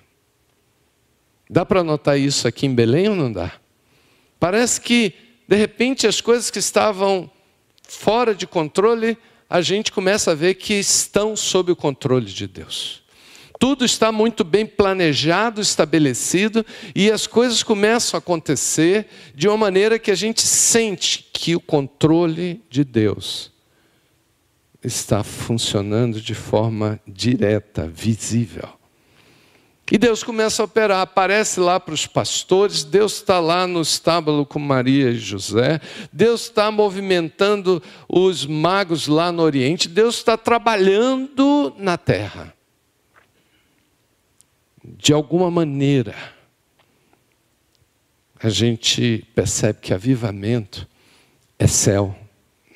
Dá 1.51 1.67
para 1.67 1.83
notar 1.83 2.19
isso 2.19 2.49
aqui 2.49 2.67
em 2.67 2.75
Belém 2.75 3.09
ou 3.09 3.17
não 3.17 3.31
dá? 3.31 3.53
Parece 4.41 4.81
que, 4.81 5.13
de 5.47 5.57
repente, 5.57 6.07
as 6.07 6.21
coisas 6.21 6.51
que 6.51 6.59
estavam 6.59 7.31
fora 7.83 8.35
de 8.35 8.47
controle, 8.47 9.19
a 9.51 9.61
gente 9.61 9.93
começa 9.93 10.31
a 10.31 10.35
ver 10.35 10.55
que 10.55 10.75
estão 10.75 11.37
sob 11.37 11.73
o 11.73 11.77
controle 11.77 12.27
de 12.27 12.47
Deus 12.47 13.02
tudo 13.63 13.85
está 13.85 14.11
muito 14.11 14.43
bem 14.43 14.67
planejado, 14.67 15.61
estabelecido, 15.61 16.67
e 16.97 17.13
as 17.13 17.29
coisas 17.29 17.63
começam 17.63 18.19
a 18.19 18.21
acontecer 18.21 19.07
de 19.37 19.47
uma 19.47 19.57
maneira 19.57 20.01
que 20.01 20.11
a 20.11 20.17
gente 20.17 20.43
sente 20.43 21.31
que 21.33 21.55
o 21.55 21.61
controle 21.61 22.61
de 22.69 22.83
Deus 22.83 23.53
está 24.83 25.23
funcionando 25.23 26.21
de 26.21 26.35
forma 26.35 26.99
direta, 27.07 27.87
visível. 27.87 28.69
E 29.93 29.97
Deus 29.97 30.25
começa 30.25 30.61
a 30.61 30.65
operar, 30.65 31.01
aparece 31.01 31.61
lá 31.61 31.79
para 31.79 31.95
os 31.95 32.05
pastores, 32.05 32.83
Deus 32.83 33.19
está 33.19 33.39
lá 33.39 33.65
no 33.65 33.83
estábulo 33.83 34.45
com 34.45 34.59
Maria 34.59 35.11
e 35.11 35.19
José, 35.19 35.81
Deus 36.13 36.47
está 36.47 36.69
movimentando 36.69 37.81
os 38.09 38.45
magos 38.45 39.07
lá 39.07 39.31
no 39.31 39.45
Oriente, 39.45 39.89
Deus 39.89 40.17
está 40.17 40.37
trabalhando 40.37 41.73
na 41.79 41.97
terra 41.97 42.53
de 44.85 45.13
alguma 45.13 45.51
maneira, 45.51 46.15
a 48.43 48.49
gente 48.49 49.25
percebe 49.35 49.79
que 49.81 49.95
avivamento 49.95 50.89
é 51.59 51.67
céu 51.67 52.17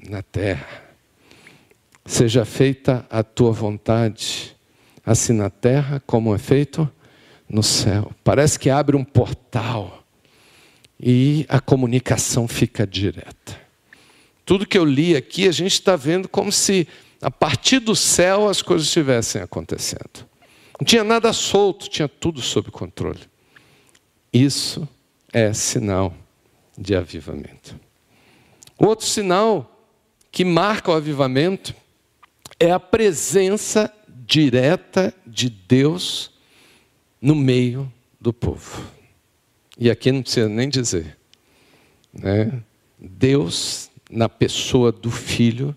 na 0.09 0.23
terra. 0.23 0.85
Seja 2.05 2.45
feita 2.45 3.05
a 3.11 3.25
tua 3.25 3.51
vontade, 3.51 4.57
assim 5.05 5.33
na 5.33 5.51
terra 5.51 6.01
como 6.07 6.33
é 6.33 6.39
feito 6.39 6.89
no 7.49 7.65
céu. 7.65 8.13
Parece 8.23 8.59
que 8.59 8.71
abre 8.71 8.95
um 8.97 9.05
portal 9.05 10.05
e 11.01 11.45
a 11.49 11.61
comunicação 11.61 12.47
fica 12.47 12.87
direta. 12.87 13.67
tudo 14.45 14.65
que 14.65 14.79
eu 14.79 14.85
li 14.85 15.17
aqui, 15.17 15.49
a 15.49 15.53
gente 15.53 15.73
está 15.73 15.97
vendo 15.97 16.29
como 16.29 16.53
se 16.53 16.87
a 17.21 17.31
partir 17.31 17.81
do 17.81 17.97
céu 17.97 18.49
as 18.49 18.63
coisas 18.63 18.87
estivessem 18.87 19.43
acontecendo. 19.43 20.25
Não 20.79 20.85
tinha 20.85 21.03
nada 21.03 21.33
solto, 21.33 21.89
tinha 21.89 22.09
tudo 22.09 22.43
sob 22.43 22.71
controle. 22.71 23.21
Isso 24.33 24.89
é 25.33 25.53
sinal 25.53 26.15
de 26.77 26.95
avivamento. 26.95 27.75
Outro 28.79 29.07
sinal 29.07 29.73
que 30.31 30.45
marca 30.45 30.91
o 30.91 30.95
avivamento 30.95 31.75
é 32.61 32.71
a 32.71 32.79
presença 32.79 33.91
direta 34.27 35.15
de 35.27 35.49
Deus 35.49 36.31
no 37.21 37.35
meio 37.35 37.91
do 38.21 38.35
povo. 38.35 38.85
E 39.79 39.91
aqui 39.91 40.13
não 40.13 40.21
precisa 40.21 40.49
nem 40.49 40.69
dizer. 40.69 41.17
Né? 42.13 42.63
Deus, 42.99 43.91
na 44.11 44.29
pessoa 44.29 44.93
do 44.93 45.11
Filho, 45.11 45.75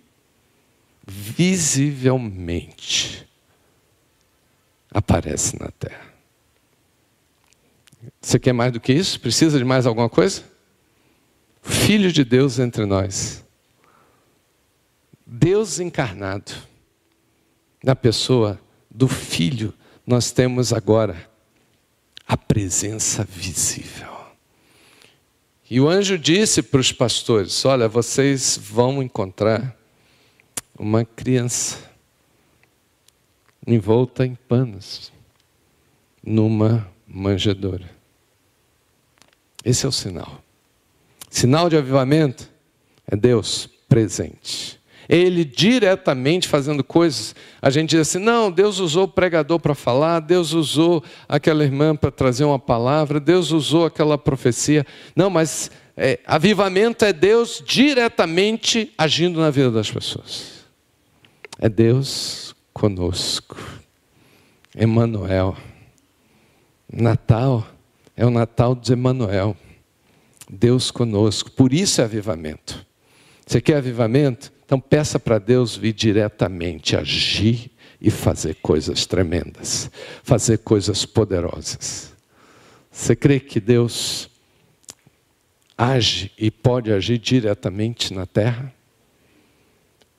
visivelmente 1.08 3.29
aparece 4.92 5.58
na 5.60 5.70
terra. 5.72 6.10
Você 8.22 8.40
quer 8.40 8.54
mais 8.54 8.72
do 8.72 8.80
que 8.80 8.94
isso? 8.94 9.20
Precisa 9.20 9.58
de 9.58 9.66
mais 9.66 9.86
alguma 9.86 10.10
coisa? 10.10 10.44
Filho 11.62 12.12
de 12.12 12.24
Deus 12.24 12.60
entre 12.60 12.86
nós. 12.86 13.44
Deus 15.26 15.80
encarnado. 15.80 16.52
Na 17.84 17.96
pessoa 17.96 18.60
do 18.90 19.08
Filho, 19.08 19.74
nós 20.06 20.32
temos 20.32 20.74
agora 20.74 21.30
a 22.28 22.36
presença 22.36 23.24
visível. 23.24 24.10
E 25.70 25.80
o 25.80 25.88
anjo 25.88 26.18
disse 26.18 26.62
para 26.64 26.80
os 26.80 26.92
pastores: 26.92 27.64
Olha, 27.64 27.88
vocês 27.88 28.58
vão 28.58 29.04
encontrar 29.04 29.78
uma 30.78 31.06
criança 31.06 31.89
envolta 33.66 34.26
em 34.26 34.36
panos, 34.36 35.12
numa 36.24 36.88
manjedoura. 37.08 37.90
Esse 39.64 39.86
é 39.86 39.90
o 39.90 39.92
sinal. 39.92 40.42
Sinal 41.30 41.70
de 41.70 41.78
avivamento 41.78 42.50
é 43.08 43.16
Deus 43.16 43.70
presente. 43.88 44.80
Ele 45.08 45.44
diretamente 45.44 46.48
fazendo 46.48 46.84
coisas. 46.84 47.36
A 47.60 47.72
gente 47.72 47.92
diz 47.92 48.02
assim: 48.02 48.20
não, 48.20 48.52
Deus 48.52 48.80
usou 48.80 49.06
o 49.06 49.08
pregador 49.08 49.60
para 49.60 49.74
falar, 49.74 50.20
Deus 50.20 50.54
usou 50.54 51.04
aquela 51.28 51.64
irmã 51.64 51.96
para 51.96 52.12
trazer 52.12 52.44
uma 52.44 52.60
palavra, 52.60 53.20
Deus 53.20 53.52
usou 53.52 53.86
aquela 53.86 54.20
profecia. 54.20 54.86
Não, 55.16 55.30
mas 55.30 55.72
é, 55.98 56.20
avivamento 56.26 57.04
é 57.04 57.12
Deus 57.12 57.62
diretamente 57.66 58.94
agindo 58.96 59.40
na 59.40 59.50
vida 59.50 59.72
das 59.72 59.90
pessoas. 59.90 60.64
É 61.60 61.68
Deus 61.68 62.49
conosco. 62.80 63.58
Emmanuel. 64.74 65.58
Natal 66.92 67.68
é 68.16 68.26
o 68.26 68.30
Natal 68.30 68.74
de 68.74 68.94
Emmanuel. 68.94 69.56
Deus 70.50 70.90
conosco. 70.90 71.52
Por 71.52 71.74
isso 71.74 72.00
é 72.00 72.06
avivamento. 72.06 72.86
Você 73.46 73.60
quer 73.60 73.78
avivamento? 73.78 74.54
Então 74.66 74.80
peça 74.80 75.20
para 75.20 75.40
Deus 75.40 75.76
vir 75.76 75.92
diretamente 75.92 76.96
agir 76.96 77.70
e 78.00 78.10
fazer 78.10 78.56
coisas 78.62 79.06
tremendas, 79.06 79.92
fazer 80.24 80.60
coisas 80.60 81.06
poderosas. 81.06 82.14
Você 82.90 83.14
crê 83.14 83.42
que 83.42 83.60
Deus 83.60 84.30
age 85.78 86.32
e 86.38 86.50
pode 86.50 86.94
agir 86.94 87.18
diretamente 87.18 88.14
na 88.14 88.26
terra? 88.26 88.74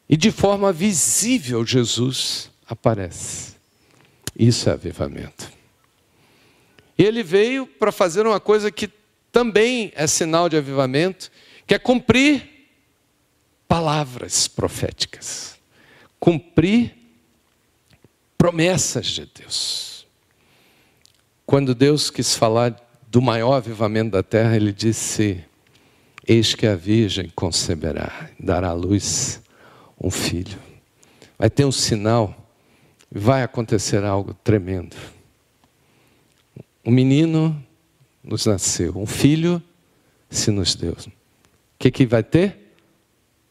E 0.07 0.17
de 0.17 0.31
forma 0.31 0.73
visível 0.73 1.64
Jesus 1.64 2.50
aparece. 2.71 3.57
Isso 4.39 4.71
é 4.71 4.73
avivamento. 4.73 5.50
Ele 6.97 7.25
veio 7.25 7.67
para 7.67 7.91
fazer 7.91 8.25
uma 8.26 8.39
coisa 8.39 8.71
que 8.71 8.89
também 9.33 9.93
é 9.97 10.06
sinal 10.06 10.49
de 10.49 10.56
avivamento, 10.56 11.33
que 11.67 11.75
é 11.75 11.78
cumprir 11.78 12.49
palavras 13.67 14.47
proféticas, 14.47 15.56
cumprir 16.19 16.95
promessas 18.39 19.06
de 19.06 19.26
Deus. 19.26 20.06
Quando 21.45 21.75
Deus 21.75 22.09
quis 22.11 22.37
falar 22.37 22.76
do 23.09 23.21
maior 23.21 23.54
avivamento 23.54 24.13
da 24.13 24.23
terra, 24.23 24.54
ele 24.54 24.73
disse: 24.73 25.45
Eis 26.26 26.54
que 26.54 26.67
a 26.67 26.76
virgem 26.76 27.33
conceberá, 27.35 28.30
dará 28.39 28.69
à 28.69 28.73
luz 28.73 29.41
um 30.00 30.11
filho. 30.11 30.59
Vai 31.37 31.50
ter 31.50 31.65
um 31.65 31.73
sinal, 31.73 32.40
vai 33.11 33.43
acontecer 33.43 34.05
algo 34.05 34.35
tremendo. 34.35 34.97
Um 36.85 36.91
menino 36.91 37.61
nos 38.23 38.47
nasceu, 38.47 38.97
um 38.97 39.07
filho 39.07 39.63
se 40.29 40.51
nos 40.51 40.75
deu. 40.75 40.93
O 40.93 41.11
que, 41.79 41.91
que 41.91 42.07
vai 42.07 42.23
ter? 42.23 42.75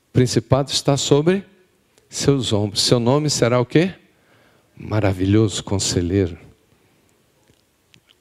O 0.09 0.13
principado 0.13 0.71
está 0.71 0.95
sobre 0.95 1.43
seus 2.07 2.53
ombros. 2.53 2.81
Seu 2.81 2.99
nome 2.99 3.29
será 3.29 3.59
o 3.59 3.65
quê? 3.65 3.93
Maravilhoso 4.75 5.63
conselheiro. 5.63 6.37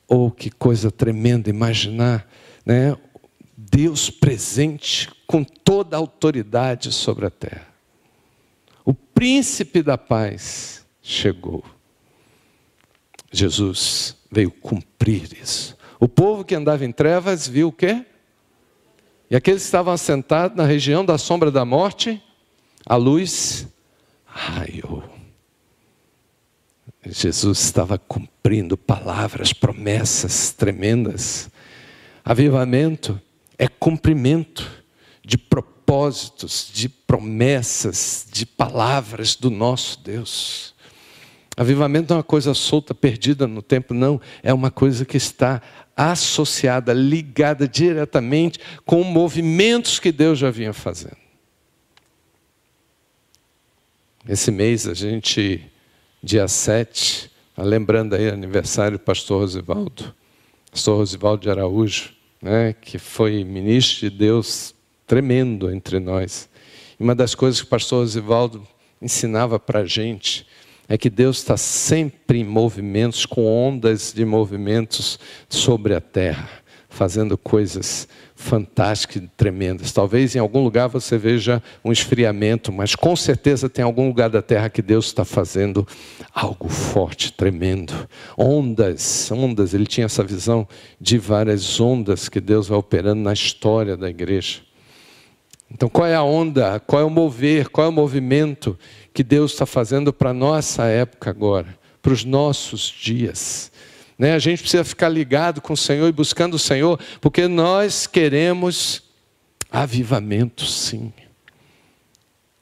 Oh, 0.08 0.30
que 0.30 0.50
coisa 0.50 0.90
tremenda 0.90 1.50
imaginar, 1.50 2.28
né? 2.64 2.96
Deus 3.56 4.08
presente 4.10 5.08
com 5.26 5.44
toda 5.44 5.96
a 5.96 5.98
autoridade 5.98 6.90
sobre 6.92 7.26
a 7.26 7.30
terra. 7.30 7.68
O 8.84 8.94
príncipe 8.94 9.82
da 9.82 9.98
paz 9.98 10.77
chegou. 11.08 11.64
Jesus 13.32 14.14
veio 14.30 14.50
cumprir 14.50 15.32
isso. 15.40 15.76
O 15.98 16.06
povo 16.06 16.44
que 16.44 16.54
andava 16.54 16.84
em 16.84 16.92
trevas 16.92 17.48
viu 17.48 17.68
o 17.68 17.72
quê? 17.72 18.04
E 19.30 19.34
aqueles 19.34 19.62
que 19.62 19.66
estavam 19.66 19.92
assentados 19.92 20.56
na 20.56 20.64
região 20.64 21.04
da 21.04 21.16
sombra 21.16 21.50
da 21.50 21.64
morte, 21.64 22.22
a 22.84 22.96
luz 22.96 23.66
raiou. 24.24 25.02
Jesus 27.06 27.60
estava 27.60 27.98
cumprindo 27.98 28.76
palavras, 28.76 29.52
promessas 29.52 30.52
tremendas. 30.52 31.50
Avivamento 32.22 33.20
é 33.56 33.66
cumprimento 33.66 34.70
de 35.24 35.38
propósitos, 35.38 36.70
de 36.72 36.88
promessas, 36.88 38.26
de 38.30 38.44
palavras 38.44 39.34
do 39.34 39.50
nosso 39.50 40.00
Deus. 40.00 40.74
Avivamento 41.58 42.10
não 42.10 42.18
é 42.18 42.18
uma 42.18 42.22
coisa 42.24 42.54
solta, 42.54 42.94
perdida 42.94 43.48
no 43.48 43.60
tempo, 43.60 43.92
não. 43.92 44.20
É 44.44 44.54
uma 44.54 44.70
coisa 44.70 45.04
que 45.04 45.16
está 45.16 45.60
associada, 45.96 46.92
ligada 46.92 47.66
diretamente 47.66 48.60
com 48.86 49.02
movimentos 49.02 49.98
que 49.98 50.12
Deus 50.12 50.38
já 50.38 50.52
vinha 50.52 50.72
fazendo. 50.72 51.16
Esse 54.28 54.52
mês 54.52 54.86
a 54.86 54.94
gente, 54.94 55.60
dia 56.22 56.46
7, 56.46 57.28
tá 57.56 57.64
lembrando 57.64 58.14
aí 58.14 58.28
aniversário 58.28 58.96
do 58.96 59.02
pastor 59.02 59.40
Rosivaldo, 59.40 60.14
pastor 60.70 60.98
Rosivaldo 60.98 61.42
de 61.42 61.50
Araújo, 61.50 62.12
né, 62.40 62.72
que 62.72 62.98
foi 62.98 63.42
ministro 63.42 64.08
de 64.08 64.16
Deus 64.16 64.72
tremendo 65.08 65.72
entre 65.72 65.98
nós. 65.98 66.48
E 67.00 67.02
uma 67.02 67.16
das 67.16 67.34
coisas 67.34 67.60
que 67.60 67.66
o 67.66 67.70
pastor 67.70 68.02
Rosivaldo 68.02 68.64
ensinava 69.02 69.58
para 69.58 69.80
a 69.80 69.84
gente 69.84 70.46
é 70.88 70.96
que 70.96 71.10
Deus 71.10 71.38
está 71.38 71.56
sempre 71.56 72.40
em 72.40 72.44
movimentos, 72.44 73.26
com 73.26 73.44
ondas 73.44 74.12
de 74.12 74.24
movimentos 74.24 75.18
sobre 75.48 75.94
a 75.94 76.00
terra, 76.00 76.48
fazendo 76.88 77.36
coisas 77.36 78.08
fantásticas 78.34 79.22
e 79.22 79.28
tremendas. 79.36 79.92
Talvez 79.92 80.34
em 80.34 80.38
algum 80.38 80.64
lugar 80.64 80.88
você 80.88 81.18
veja 81.18 81.62
um 81.84 81.92
esfriamento, 81.92 82.72
mas 82.72 82.94
com 82.94 83.14
certeza 83.14 83.68
tem 83.68 83.84
algum 83.84 84.06
lugar 84.06 84.30
da 84.30 84.40
terra 84.40 84.70
que 84.70 84.80
Deus 84.80 85.06
está 85.06 85.24
fazendo 85.24 85.86
algo 86.32 86.68
forte, 86.68 87.32
tremendo. 87.32 88.08
Ondas, 88.36 89.30
ondas, 89.30 89.74
ele 89.74 89.86
tinha 89.86 90.06
essa 90.06 90.24
visão 90.24 90.66
de 90.98 91.18
várias 91.18 91.78
ondas 91.78 92.28
que 92.28 92.40
Deus 92.40 92.68
vai 92.68 92.78
operando 92.78 93.20
na 93.20 93.32
história 93.32 93.96
da 93.96 94.08
igreja. 94.08 94.67
Então, 95.70 95.88
qual 95.88 96.06
é 96.06 96.14
a 96.14 96.22
onda? 96.22 96.80
Qual 96.80 97.02
é 97.02 97.04
o 97.04 97.10
mover? 97.10 97.68
Qual 97.68 97.86
é 97.86 97.90
o 97.90 97.92
movimento 97.92 98.78
que 99.12 99.22
Deus 99.22 99.52
está 99.52 99.66
fazendo 99.66 100.12
para 100.12 100.30
a 100.30 100.34
nossa 100.34 100.84
época 100.86 101.30
agora, 101.30 101.78
para 102.00 102.12
os 102.12 102.24
nossos 102.24 102.82
dias? 102.82 103.70
Né? 104.18 104.32
A 104.32 104.38
gente 104.38 104.60
precisa 104.60 104.84
ficar 104.84 105.08
ligado 105.08 105.60
com 105.60 105.74
o 105.74 105.76
Senhor 105.76 106.08
e 106.08 106.12
buscando 106.12 106.54
o 106.54 106.58
Senhor, 106.58 106.98
porque 107.20 107.46
nós 107.46 108.06
queremos 108.06 109.02
avivamento, 109.70 110.64
sim. 110.64 111.12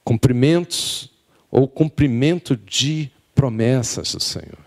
Cumprimentos 0.04 1.10
ou 1.50 1.68
cumprimento 1.68 2.56
de 2.56 3.10
promessas 3.34 4.12
do 4.12 4.20
Senhor. 4.20 4.58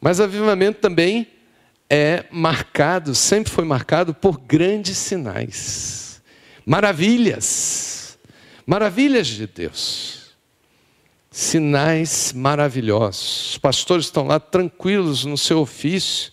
Mas 0.00 0.20
avivamento 0.20 0.80
também 0.80 1.28
é 1.88 2.24
marcado, 2.30 3.14
sempre 3.14 3.50
foi 3.50 3.64
marcado 3.64 4.12
por 4.12 4.38
grandes 4.38 4.98
sinais 4.98 6.07
maravilhas. 6.68 8.18
Maravilhas 8.66 9.26
de 9.26 9.46
Deus. 9.46 10.34
Sinais 11.30 12.34
maravilhosos. 12.34 13.52
Os 13.52 13.58
pastores 13.58 14.04
estão 14.04 14.26
lá 14.26 14.38
tranquilos 14.38 15.24
no 15.24 15.38
seu 15.38 15.60
ofício, 15.60 16.30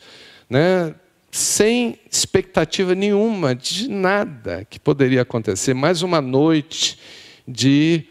né? 0.49 0.93
sem 1.31 1.97
expectativa 2.11 2.93
nenhuma 2.93 3.55
de 3.55 3.87
nada 3.87 4.65
que 4.69 4.77
poderia 4.77 5.21
acontecer. 5.21 5.73
Mais 5.73 6.01
uma 6.01 6.19
noite 6.19 6.99
de 7.47 8.03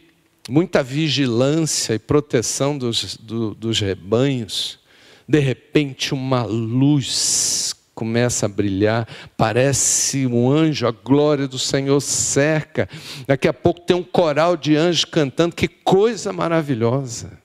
muita 0.48 0.82
vigilância 0.82 1.92
e 1.92 1.98
proteção 1.98 2.78
dos, 2.78 3.18
do, 3.18 3.54
dos 3.54 3.80
rebanhos. 3.80 4.78
De 5.28 5.40
repente, 5.40 6.14
uma 6.14 6.44
luz 6.44 7.74
começa 7.94 8.46
a 8.46 8.48
brilhar, 8.48 9.08
parece 9.36 10.26
um 10.26 10.50
anjo, 10.50 10.86
a 10.86 10.90
glória 10.90 11.46
do 11.46 11.58
Senhor 11.58 12.00
cerca. 12.00 12.88
Daqui 13.26 13.48
a 13.48 13.52
pouco 13.52 13.80
tem 13.80 13.96
um 13.96 14.02
coral 14.02 14.56
de 14.56 14.76
anjos 14.76 15.04
cantando, 15.04 15.54
que 15.54 15.68
coisa 15.68 16.32
maravilhosa. 16.32 17.44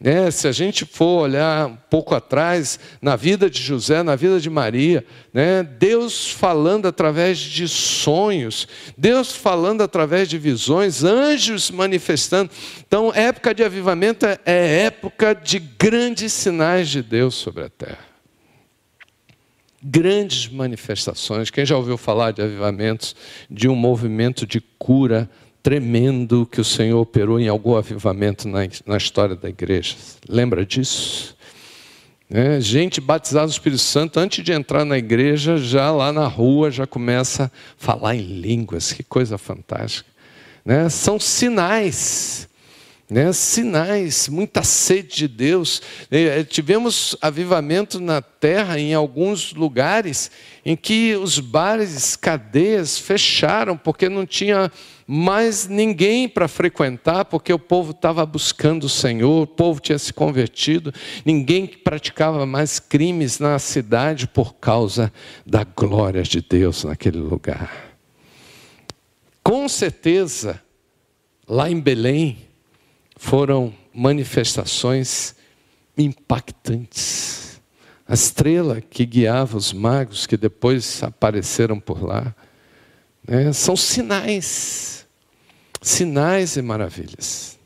É, 0.00 0.30
se 0.30 0.46
a 0.46 0.52
gente 0.52 0.84
for 0.84 1.22
olhar 1.22 1.66
um 1.66 1.76
pouco 1.90 2.14
atrás, 2.14 2.78
na 3.02 3.16
vida 3.16 3.50
de 3.50 3.60
José, 3.60 4.00
na 4.04 4.14
vida 4.14 4.38
de 4.38 4.48
Maria, 4.48 5.04
né, 5.34 5.64
Deus 5.64 6.30
falando 6.30 6.86
através 6.86 7.36
de 7.36 7.66
sonhos, 7.66 8.68
Deus 8.96 9.34
falando 9.34 9.82
através 9.82 10.28
de 10.28 10.38
visões, 10.38 11.02
anjos 11.02 11.68
manifestando. 11.72 12.48
Então, 12.86 13.12
época 13.12 13.52
de 13.52 13.64
avivamento 13.64 14.24
é, 14.24 14.38
é 14.46 14.82
época 14.84 15.34
de 15.34 15.58
grandes 15.58 16.32
sinais 16.32 16.88
de 16.88 17.02
Deus 17.02 17.34
sobre 17.34 17.64
a 17.64 17.68
terra. 17.68 18.07
Grandes 19.90 20.48
manifestações. 20.48 21.50
Quem 21.50 21.64
já 21.64 21.76
ouviu 21.76 21.96
falar 21.96 22.32
de 22.32 22.42
avivamentos, 22.42 23.16
de 23.50 23.68
um 23.68 23.74
movimento 23.74 24.46
de 24.46 24.60
cura 24.78 25.30
tremendo 25.62 26.46
que 26.50 26.60
o 26.60 26.64
Senhor 26.64 27.00
operou 27.00 27.40
em 27.40 27.48
algum 27.48 27.74
avivamento 27.74 28.46
na, 28.46 28.60
na 28.86 28.96
história 28.96 29.34
da 29.34 29.48
igreja. 29.48 29.96
Lembra 30.28 30.64
disso? 30.64 31.36
É, 32.30 32.60
gente 32.60 33.00
batizada 33.00 33.46
no 33.46 33.52
Espírito 33.52 33.80
Santo, 33.80 34.20
antes 34.20 34.44
de 34.44 34.52
entrar 34.52 34.84
na 34.84 34.98
igreja, 34.98 35.56
já 35.56 35.90
lá 35.90 36.12
na 36.12 36.26
rua, 36.26 36.70
já 36.70 36.86
começa 36.86 37.44
a 37.44 37.50
falar 37.78 38.14
em 38.14 38.40
línguas, 38.40 38.92
que 38.92 39.02
coisa 39.02 39.38
fantástica. 39.38 40.08
Né? 40.64 40.90
São 40.90 41.18
sinais 41.18 42.47
né? 43.10 43.32
sinais, 43.32 44.28
muita 44.28 44.62
sede 44.62 45.16
de 45.16 45.28
Deus. 45.28 45.80
É, 46.10 46.44
tivemos 46.44 47.16
avivamento 47.20 47.98
na 47.98 48.20
terra 48.20 48.78
em 48.78 48.92
alguns 48.92 49.54
lugares 49.54 50.30
em 50.64 50.76
que 50.76 51.16
os 51.16 51.38
bares, 51.38 52.16
cadeias 52.16 52.98
fecharam 52.98 53.76
porque 53.76 54.08
não 54.08 54.26
tinha 54.26 54.70
mais 55.06 55.66
ninguém 55.66 56.28
para 56.28 56.46
frequentar, 56.46 57.24
porque 57.24 57.50
o 57.50 57.58
povo 57.58 57.92
estava 57.92 58.26
buscando 58.26 58.84
o 58.84 58.88
Senhor, 58.90 59.44
o 59.44 59.46
povo 59.46 59.80
tinha 59.80 59.98
se 59.98 60.12
convertido, 60.12 60.92
ninguém 61.24 61.66
praticava 61.66 62.44
mais 62.44 62.78
crimes 62.78 63.38
na 63.38 63.58
cidade 63.58 64.26
por 64.26 64.56
causa 64.56 65.10
da 65.46 65.64
glória 65.64 66.22
de 66.22 66.42
Deus 66.42 66.84
naquele 66.84 67.16
lugar. 67.16 67.96
Com 69.42 69.66
certeza, 69.66 70.60
lá 71.48 71.70
em 71.70 71.80
Belém, 71.80 72.47
foram 73.18 73.74
manifestações 73.92 75.34
impactantes. 75.98 77.60
A 78.06 78.14
estrela 78.14 78.80
que 78.80 79.04
guiava 79.04 79.58
os 79.58 79.72
magos 79.72 80.26
que 80.26 80.36
depois 80.36 81.02
apareceram 81.02 81.78
por 81.78 82.02
lá, 82.02 82.34
né, 83.26 83.52
são 83.52 83.76
sinais, 83.76 85.06
sinais 85.82 86.56
e 86.56 86.62
maravilhas. 86.62 87.58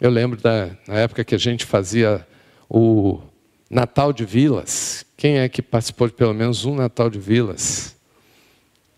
Eu 0.00 0.08
lembro 0.10 0.40
da 0.40 0.70
na 0.86 0.94
época 0.94 1.24
que 1.24 1.34
a 1.34 1.38
gente 1.38 1.66
fazia 1.66 2.26
o 2.70 3.20
Natal 3.68 4.12
de 4.12 4.24
Vilas. 4.24 5.04
Quem 5.16 5.38
é 5.38 5.48
que 5.48 5.60
participou 5.60 6.08
de 6.08 6.14
pelo 6.14 6.32
menos 6.32 6.64
um 6.64 6.74
Natal 6.74 7.10
de 7.10 7.18
Vilas? 7.18 7.96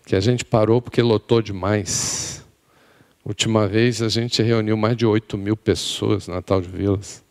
Que 0.05 0.15
a 0.15 0.19
gente 0.19 0.45
parou 0.45 0.81
porque 0.81 1.01
lotou 1.01 1.41
demais. 1.41 2.26
Última 3.27 3.67
vez 3.67 4.01
a 4.01 4.07
gente 4.07 4.41
reuniu 4.41 4.77
mais 4.77 4.95
de 4.95 5.05
8 5.05 5.37
mil 5.37 5.57
pessoas 5.57 6.29
no 6.29 6.35
Natal 6.35 6.61
de 6.61 6.69
Vilas. 6.69 7.21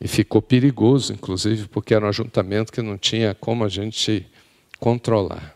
E 0.00 0.08
ficou 0.08 0.40
perigoso, 0.40 1.12
inclusive, 1.12 1.68
porque 1.68 1.92
era 1.92 2.06
um 2.06 2.08
ajuntamento 2.08 2.72
que 2.72 2.80
não 2.80 2.96
tinha 2.96 3.34
como 3.34 3.62
a 3.62 3.68
gente 3.68 4.26
controlar. 4.78 5.54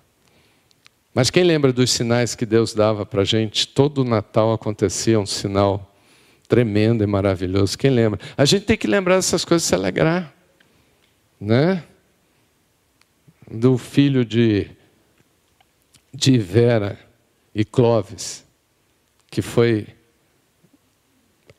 Mas 1.15 1.31
quem 1.31 1.45
lembra 1.45 1.73
dos 1.73 1.91
sinais 1.91 2.35
que 2.35 2.45
Deus 2.45 2.75
dava 2.75 3.07
para 3.07 3.23
a 3.23 3.25
gente? 3.25 3.67
Todo 3.67 4.05
Natal 4.05 4.53
acontecia 4.53 5.19
um 5.19 5.25
sinal 5.25 5.97
tremendo 6.47 7.03
e 7.03 7.07
maravilhoso. 7.07 7.79
Quem 7.79 7.91
lembra? 7.91 8.21
A 8.37 8.45
gente 8.45 8.67
tem 8.67 8.77
que 8.77 8.87
lembrar 8.87 9.17
dessas 9.17 9.47
coisas 9.47 9.65
e 9.65 9.69
se 9.69 9.75
alegrar. 9.75 10.31
Né? 11.41 11.83
Do 13.51 13.79
filho 13.79 14.27
de, 14.27 14.71
de 16.13 16.37
Vera 16.37 16.99
e 17.55 17.65
Clóvis 17.65 18.44
que 19.35 19.43
foi 19.43 19.89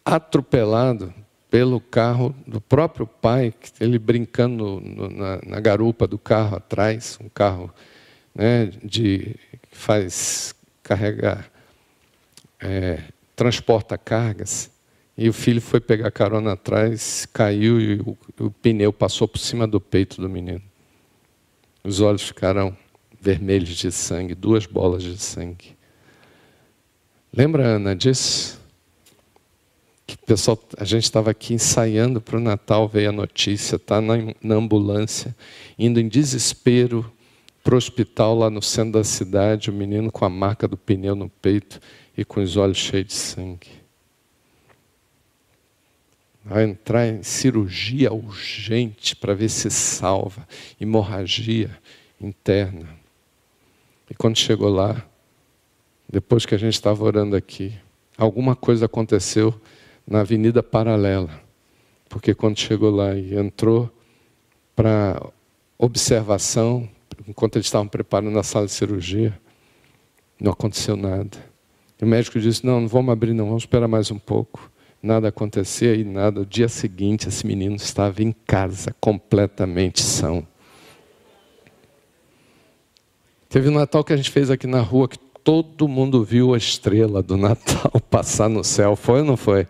atropelado 0.05 1.13
pelo 1.51 1.81
carro 1.81 2.33
do 2.47 2.61
próprio 2.61 3.05
pai, 3.05 3.53
ele 3.81 3.99
brincando 3.99 4.79
no, 4.79 5.09
na, 5.09 5.41
na, 5.45 5.59
garupa 5.59 6.07
do 6.07 6.17
carro 6.17 6.55
atrás, 6.55 7.19
um 7.21 7.27
carro 7.27 7.69
né, 8.33 8.67
de, 8.81 9.35
que 9.69 9.75
faz 9.75 10.55
carregar, 10.81 11.51
é, 12.61 13.03
transporta 13.35 13.97
cargas. 13.97 14.71
E 15.17 15.27
o 15.27 15.33
filho 15.33 15.61
foi 15.61 15.81
pegar 15.81 16.11
carona 16.11 16.53
atrás, 16.53 17.25
caiu 17.25 17.81
e 17.81 17.99
o, 17.99 18.17
o 18.39 18.51
pneu 18.51 18.93
passou 18.93 19.27
por 19.27 19.39
cima 19.39 19.67
do 19.67 19.81
peito 19.81 20.21
do 20.21 20.29
menino. 20.29 20.63
Os 21.83 21.99
olhos 21.99 22.21
ficaram 22.21 22.77
vermelhos 23.19 23.75
de 23.75 23.91
sangue, 23.91 24.33
duas 24.33 24.65
bolas 24.65 25.03
de 25.03 25.17
sangue. 25.17 25.74
Lembra, 27.37 27.65
Ana, 27.65 27.93
disso? 27.93 28.57
Que 30.07 30.15
pessoal, 30.15 30.57
a 30.77 30.85
gente 30.85 31.03
estava 31.03 31.31
aqui 31.31 31.53
ensaiando 31.53 32.21
para 32.21 32.37
o 32.37 32.39
Natal, 32.39 32.87
veio 32.87 33.09
a 33.09 33.11
notícia, 33.11 33.75
está 33.75 33.99
na, 33.99 34.13
na 34.41 34.55
ambulância, 34.55 35.35
indo 35.77 35.99
em 35.99 36.07
desespero 36.07 37.11
para 37.61 37.75
o 37.75 37.77
hospital 37.77 38.37
lá 38.37 38.49
no 38.49 38.61
centro 38.61 38.93
da 38.93 39.03
cidade, 39.03 39.69
o 39.69 39.73
menino 39.73 40.13
com 40.13 40.23
a 40.23 40.29
marca 40.29 40.65
do 40.65 40.77
pneu 40.77 41.13
no 41.13 41.27
peito 41.27 41.81
e 42.17 42.23
com 42.23 42.41
os 42.41 42.55
olhos 42.55 42.77
cheios 42.77 43.07
de 43.07 43.13
sangue. 43.13 43.67
Vai 46.41 46.63
entrar 46.63 47.05
em 47.05 47.21
cirurgia 47.21 48.13
urgente 48.13 49.13
para 49.13 49.33
ver 49.33 49.49
se 49.49 49.69
salva, 49.69 50.47
hemorragia 50.79 51.77
interna. 52.21 52.87
E 54.09 54.13
quando 54.13 54.37
chegou 54.37 54.69
lá, 54.69 55.05
depois 56.07 56.45
que 56.45 56.55
a 56.55 56.57
gente 56.57 56.73
estava 56.73 57.03
orando 57.03 57.35
aqui, 57.35 57.73
alguma 58.17 58.55
coisa 58.55 58.85
aconteceu 58.85 59.53
na 60.07 60.21
avenida 60.21 60.61
paralela. 60.61 61.29
Porque 62.07 62.33
quando 62.33 62.59
chegou 62.59 62.91
lá 62.91 63.15
e 63.15 63.35
entrou 63.35 63.89
para 64.75 65.21
observação, 65.77 66.87
enquanto 67.27 67.55
eles 67.55 67.67
estavam 67.67 67.87
preparando 67.87 68.37
a 68.37 68.43
sala 68.43 68.65
de 68.65 68.71
cirurgia, 68.71 69.37
não 70.39 70.51
aconteceu 70.51 70.95
nada. 70.95 71.37
E 71.99 72.03
o 72.03 72.07
médico 72.07 72.39
disse: 72.39 72.65
Não, 72.65 72.81
não 72.81 72.87
vamos 72.87 73.11
abrir, 73.11 73.33
não, 73.33 73.47
vamos 73.47 73.63
esperar 73.63 73.87
mais 73.87 74.11
um 74.11 74.19
pouco. 74.19 74.71
Nada 75.01 75.27
acontecia 75.27 75.95
e 75.95 76.03
nada. 76.03 76.39
No 76.39 76.45
dia 76.45 76.67
seguinte, 76.67 77.27
esse 77.27 77.45
menino 77.45 77.75
estava 77.75 78.23
em 78.23 78.31
casa, 78.31 78.95
completamente 78.99 80.01
são. 80.01 80.45
Teve 83.47 83.69
um 83.69 83.73
Natal 83.73 84.03
que 84.03 84.11
a 84.11 84.17
gente 84.17 84.31
fez 84.31 84.49
aqui 84.49 84.67
na 84.67 84.81
rua 84.81 85.07
que 85.07 85.17
todo 85.45 85.87
mundo 85.87 86.23
viu 86.23 86.55
a 86.55 86.57
estrela 86.57 87.21
do 87.21 87.37
Natal 87.37 88.01
passar 88.09 88.49
no 88.49 88.63
céu, 88.63 88.95
foi 88.95 89.19
ou 89.19 89.25
não 89.25 89.37
foi? 89.37 89.67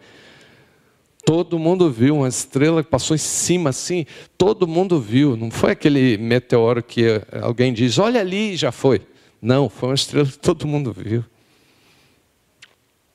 Todo 1.25 1.59
mundo 1.59 1.91
viu 1.91 2.15
uma 2.15 2.29
estrela 2.29 2.81
que 2.81 2.89
passou 2.89 3.13
em 3.13 3.19
cima 3.19 3.71
assim, 3.71 4.05
todo 4.38 4.65
mundo 4.65 5.01
viu, 5.01 5.35
não 5.35 5.51
foi 5.51 5.71
aquele 5.71 6.17
meteoro 6.17 6.81
que 6.81 7.21
alguém 7.41 7.73
diz, 7.73 7.99
olha 7.99 8.21
ali, 8.21 8.55
já 8.55 8.71
foi. 8.71 9.01
Não, 9.41 9.67
foi 9.67 9.89
uma 9.89 9.95
estrela 9.95 10.25
que 10.25 10.39
todo 10.39 10.65
mundo 10.65 10.93
viu. 10.93 11.25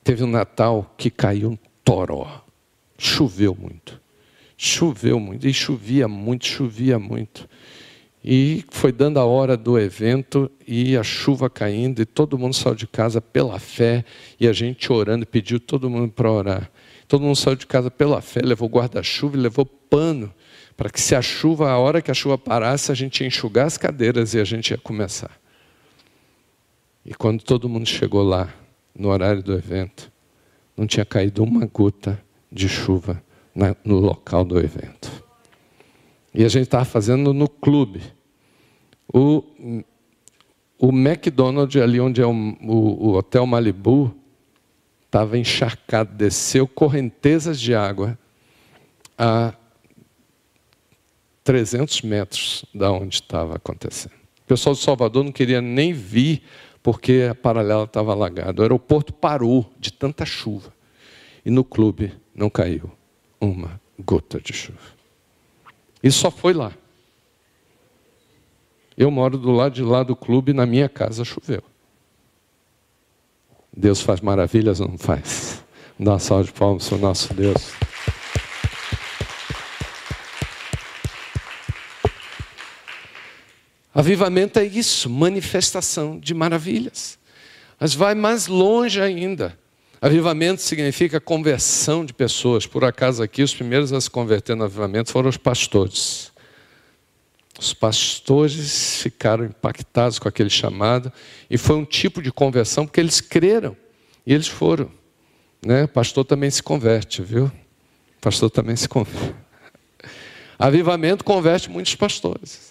Teve 0.03 0.23
um 0.23 0.27
Natal 0.27 0.93
que 0.95 1.09
caiu 1.09 1.51
um 1.51 1.57
toró, 1.83 2.43
choveu 2.95 3.57
muito, 3.59 3.99
choveu 4.55 5.19
muito, 5.19 5.47
e 5.47 5.53
chovia 5.53 6.07
muito, 6.07 6.45
chovia 6.45 6.99
muito. 6.99 7.49
E 8.23 8.63
foi 8.69 8.91
dando 8.91 9.19
a 9.19 9.25
hora 9.25 9.57
do 9.57 9.79
evento 9.79 10.49
e 10.67 10.95
a 10.95 11.01
chuva 11.01 11.49
caindo, 11.49 12.01
e 12.01 12.05
todo 12.05 12.37
mundo 12.37 12.55
saiu 12.55 12.75
de 12.75 12.85
casa 12.85 13.19
pela 13.19 13.57
fé, 13.59 14.05
e 14.39 14.47
a 14.47 14.53
gente 14.53 14.91
orando, 14.93 15.25
pediu 15.25 15.59
todo 15.59 15.89
mundo 15.89 16.11
para 16.11 16.31
orar. 16.31 16.71
Todo 17.07 17.23
mundo 17.23 17.35
saiu 17.35 17.55
de 17.55 17.65
casa 17.65 17.89
pela 17.89 18.21
fé, 18.21 18.41
levou 18.43 18.69
guarda-chuva 18.69 19.35
e 19.35 19.39
levou 19.39 19.65
pano, 19.65 20.31
para 20.77 20.89
que 20.89 21.01
se 21.01 21.15
a 21.15 21.21
chuva, 21.21 21.69
a 21.69 21.77
hora 21.77 22.01
que 22.01 22.11
a 22.11 22.13
chuva 22.13 22.37
parasse, 22.37 22.91
a 22.91 22.95
gente 22.95 23.21
ia 23.21 23.27
enxugar 23.27 23.65
as 23.65 23.77
cadeiras 23.77 24.33
e 24.33 24.39
a 24.39 24.43
gente 24.43 24.69
ia 24.69 24.77
começar. 24.77 25.31
E 27.03 27.13
quando 27.15 27.43
todo 27.43 27.67
mundo 27.67 27.87
chegou 27.87 28.23
lá, 28.23 28.53
no 28.95 29.09
horário 29.09 29.41
do 29.41 29.53
evento, 29.53 30.11
não 30.77 30.85
tinha 30.85 31.05
caído 31.05 31.43
uma 31.43 31.65
gota 31.65 32.21
de 32.51 32.69
chuva 32.69 33.21
no 33.83 33.99
local 33.99 34.43
do 34.43 34.59
evento. 34.59 35.20
E 36.33 36.43
a 36.43 36.47
gente 36.47 36.63
estava 36.63 36.85
fazendo 36.85 37.33
no 37.33 37.47
clube. 37.49 38.01
O, 39.13 39.43
o 40.79 40.89
McDonald's, 40.89 41.81
ali 41.81 41.99
onde 41.99 42.21
é 42.21 42.25
o, 42.25 42.31
o, 42.31 43.07
o 43.07 43.13
Hotel 43.13 43.45
Malibu, 43.45 44.15
estava 45.05 45.37
encharcado, 45.37 46.13
desceu 46.13 46.65
correntezas 46.65 47.59
de 47.59 47.75
água 47.75 48.17
a 49.17 49.53
300 51.43 52.01
metros 52.01 52.63
da 52.73 52.91
onde 52.91 53.15
estava 53.15 53.55
acontecendo. 53.55 54.13
O 54.13 54.47
pessoal 54.47 54.73
de 54.73 54.81
Salvador 54.81 55.23
não 55.23 55.31
queria 55.31 55.61
nem 55.61 55.91
vir 55.91 56.43
porque 56.81 57.27
a 57.29 57.35
paralela 57.35 57.83
estava 57.83 58.13
alagada. 58.13 58.61
O 58.61 58.63
aeroporto 58.63 59.13
parou 59.13 59.69
de 59.79 59.91
tanta 59.91 60.25
chuva. 60.25 60.73
E 61.45 61.49
no 61.49 61.63
clube 61.63 62.13
não 62.33 62.49
caiu 62.49 62.91
uma 63.39 63.79
gota 63.99 64.39
de 64.39 64.53
chuva. 64.53 65.00
E 66.03 66.11
só 66.11 66.31
foi 66.31 66.53
lá. 66.53 66.71
Eu 68.97 69.09
moro 69.09 69.37
do 69.37 69.51
lado 69.51 69.73
de 69.73 69.83
lá 69.83 70.03
do 70.03 70.15
clube, 70.15 70.53
na 70.53 70.65
minha 70.65 70.89
casa 70.89 71.23
choveu. 71.23 71.63
Deus 73.75 74.01
faz 74.01 74.19
maravilhas 74.19 74.79
ou 74.79 74.87
não 74.87 74.97
faz? 74.97 75.63
Dá 75.97 76.11
uma 76.11 76.19
salva 76.19 76.43
de 76.43 76.51
palmas 76.51 76.87
para 76.87 76.97
o 76.97 76.99
nosso 76.99 77.33
Deus. 77.33 77.71
Avivamento 83.93 84.57
é 84.57 84.65
isso, 84.65 85.09
manifestação 85.09 86.19
de 86.19 86.33
maravilhas. 86.33 87.19
Mas 87.79 87.93
vai 87.93 88.15
mais 88.15 88.47
longe 88.47 89.01
ainda. 89.01 89.57
Avivamento 90.03 90.63
significa 90.63 91.21
conversão 91.21 92.03
de 92.03 92.11
pessoas. 92.11 92.65
Por 92.65 92.83
acaso 92.83 93.21
aqui, 93.21 93.43
os 93.43 93.53
primeiros 93.53 93.93
a 93.93 94.01
se 94.01 94.09
converter 94.09 94.55
no 94.55 94.63
avivamento 94.63 95.11
foram 95.11 95.29
os 95.29 95.37
pastores. 95.37 96.31
Os 97.59 97.71
pastores 97.71 99.03
ficaram 99.03 99.45
impactados 99.45 100.17
com 100.17 100.27
aquele 100.27 100.49
chamado 100.49 101.13
e 101.47 101.55
foi 101.55 101.75
um 101.75 101.85
tipo 101.85 102.19
de 102.19 102.31
conversão 102.31 102.87
porque 102.87 102.99
eles 102.99 103.21
creram 103.21 103.77
e 104.25 104.33
eles 104.33 104.47
foram. 104.47 104.89
Né? 105.63 105.85
Pastor 105.85 106.25
também 106.25 106.49
se 106.49 106.63
converte, 106.63 107.21
viu? 107.21 107.51
Pastor 108.19 108.49
também 108.49 108.75
se 108.75 108.89
converte. 108.89 109.35
Avivamento 110.57 111.23
converte 111.23 111.69
muitos 111.69 111.93
pastores. 111.93 112.70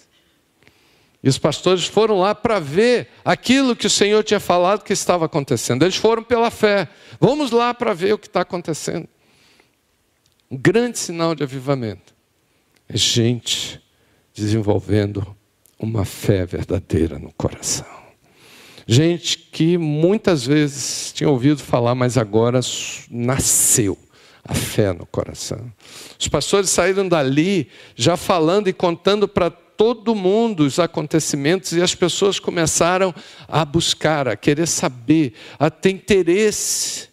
E 1.23 1.29
os 1.29 1.37
pastores 1.37 1.85
foram 1.85 2.19
lá 2.19 2.33
para 2.33 2.59
ver 2.59 3.09
aquilo 3.23 3.75
que 3.75 3.85
o 3.85 3.89
Senhor 3.89 4.23
tinha 4.23 4.39
falado 4.39 4.83
que 4.83 4.93
estava 4.93 5.25
acontecendo. 5.25 5.83
Eles 5.83 5.95
foram 5.95 6.23
pela 6.23 6.49
fé. 6.49 6.87
Vamos 7.19 7.51
lá 7.51 7.73
para 7.73 7.93
ver 7.93 8.13
o 8.13 8.17
que 8.17 8.27
está 8.27 8.41
acontecendo. 8.41 9.07
Um 10.49 10.57
grande 10.57 10.97
sinal 10.97 11.35
de 11.35 11.43
avivamento 11.43 12.13
é 12.89 12.97
gente 12.97 13.81
desenvolvendo 14.33 15.35
uma 15.79 16.05
fé 16.05 16.45
verdadeira 16.45 17.19
no 17.19 17.31
coração. 17.33 17.87
Gente 18.87 19.37
que 19.37 19.77
muitas 19.77 20.45
vezes 20.45 21.13
tinha 21.13 21.29
ouvido 21.29 21.61
falar, 21.61 21.95
mas 21.95 22.17
agora 22.17 22.59
nasceu 23.09 23.97
a 24.43 24.53
fé 24.53 24.91
no 24.91 25.05
coração. 25.05 25.71
Os 26.19 26.27
pastores 26.27 26.69
saíram 26.69 27.07
dali 27.07 27.69
já 27.95 28.17
falando 28.17 28.67
e 28.67 28.73
contando 28.73 29.27
para 29.27 29.51
todo 29.81 30.13
mundo 30.13 30.59
os 30.59 30.77
acontecimentos 30.77 31.71
e 31.71 31.81
as 31.81 31.95
pessoas 31.95 32.39
começaram 32.39 33.11
a 33.47 33.65
buscar, 33.65 34.27
a 34.27 34.35
querer 34.35 34.67
saber, 34.67 35.33
a 35.57 35.71
ter 35.71 35.89
interesse 35.89 37.09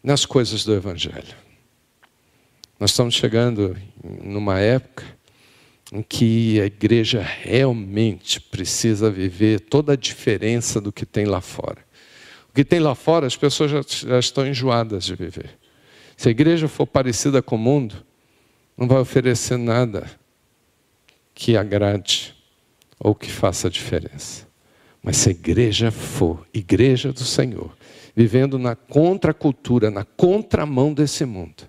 nas 0.00 0.24
coisas 0.24 0.64
do 0.64 0.72
Evangelho. 0.72 1.34
Nós 2.78 2.90
estamos 2.90 3.16
chegando 3.16 3.76
numa 4.22 4.60
época 4.60 5.04
em 5.92 6.00
que 6.00 6.60
a 6.60 6.66
igreja 6.66 7.20
realmente 7.20 8.40
precisa 8.40 9.10
viver 9.10 9.58
toda 9.58 9.94
a 9.94 9.96
diferença 9.96 10.80
do 10.80 10.92
que 10.92 11.04
tem 11.04 11.24
lá 11.24 11.40
fora. 11.40 11.84
O 12.48 12.52
que 12.54 12.64
tem 12.64 12.78
lá 12.78 12.94
fora, 12.94 13.26
as 13.26 13.34
pessoas 13.34 13.72
já, 13.72 13.80
já 14.06 14.20
estão 14.20 14.46
enjoadas 14.46 15.02
de 15.02 15.16
viver. 15.16 15.50
Se 16.16 16.28
a 16.28 16.30
igreja 16.30 16.68
for 16.68 16.86
parecida 16.86 17.42
com 17.42 17.56
o 17.56 17.58
mundo, 17.58 18.06
não 18.76 18.86
vai 18.86 18.98
oferecer 18.98 19.58
nada 19.58 20.08
que 21.38 21.56
agrade 21.56 22.34
ou 22.98 23.14
que 23.14 23.30
faça 23.30 23.70
diferença. 23.70 24.44
Mas 25.00 25.18
se 25.18 25.28
a 25.28 25.30
igreja 25.30 25.92
for 25.92 26.44
igreja 26.52 27.12
do 27.12 27.22
Senhor, 27.22 27.76
vivendo 28.14 28.58
na 28.58 28.74
contracultura, 28.74 29.88
na 29.88 30.04
contramão 30.04 30.92
desse 30.92 31.24
mundo, 31.24 31.62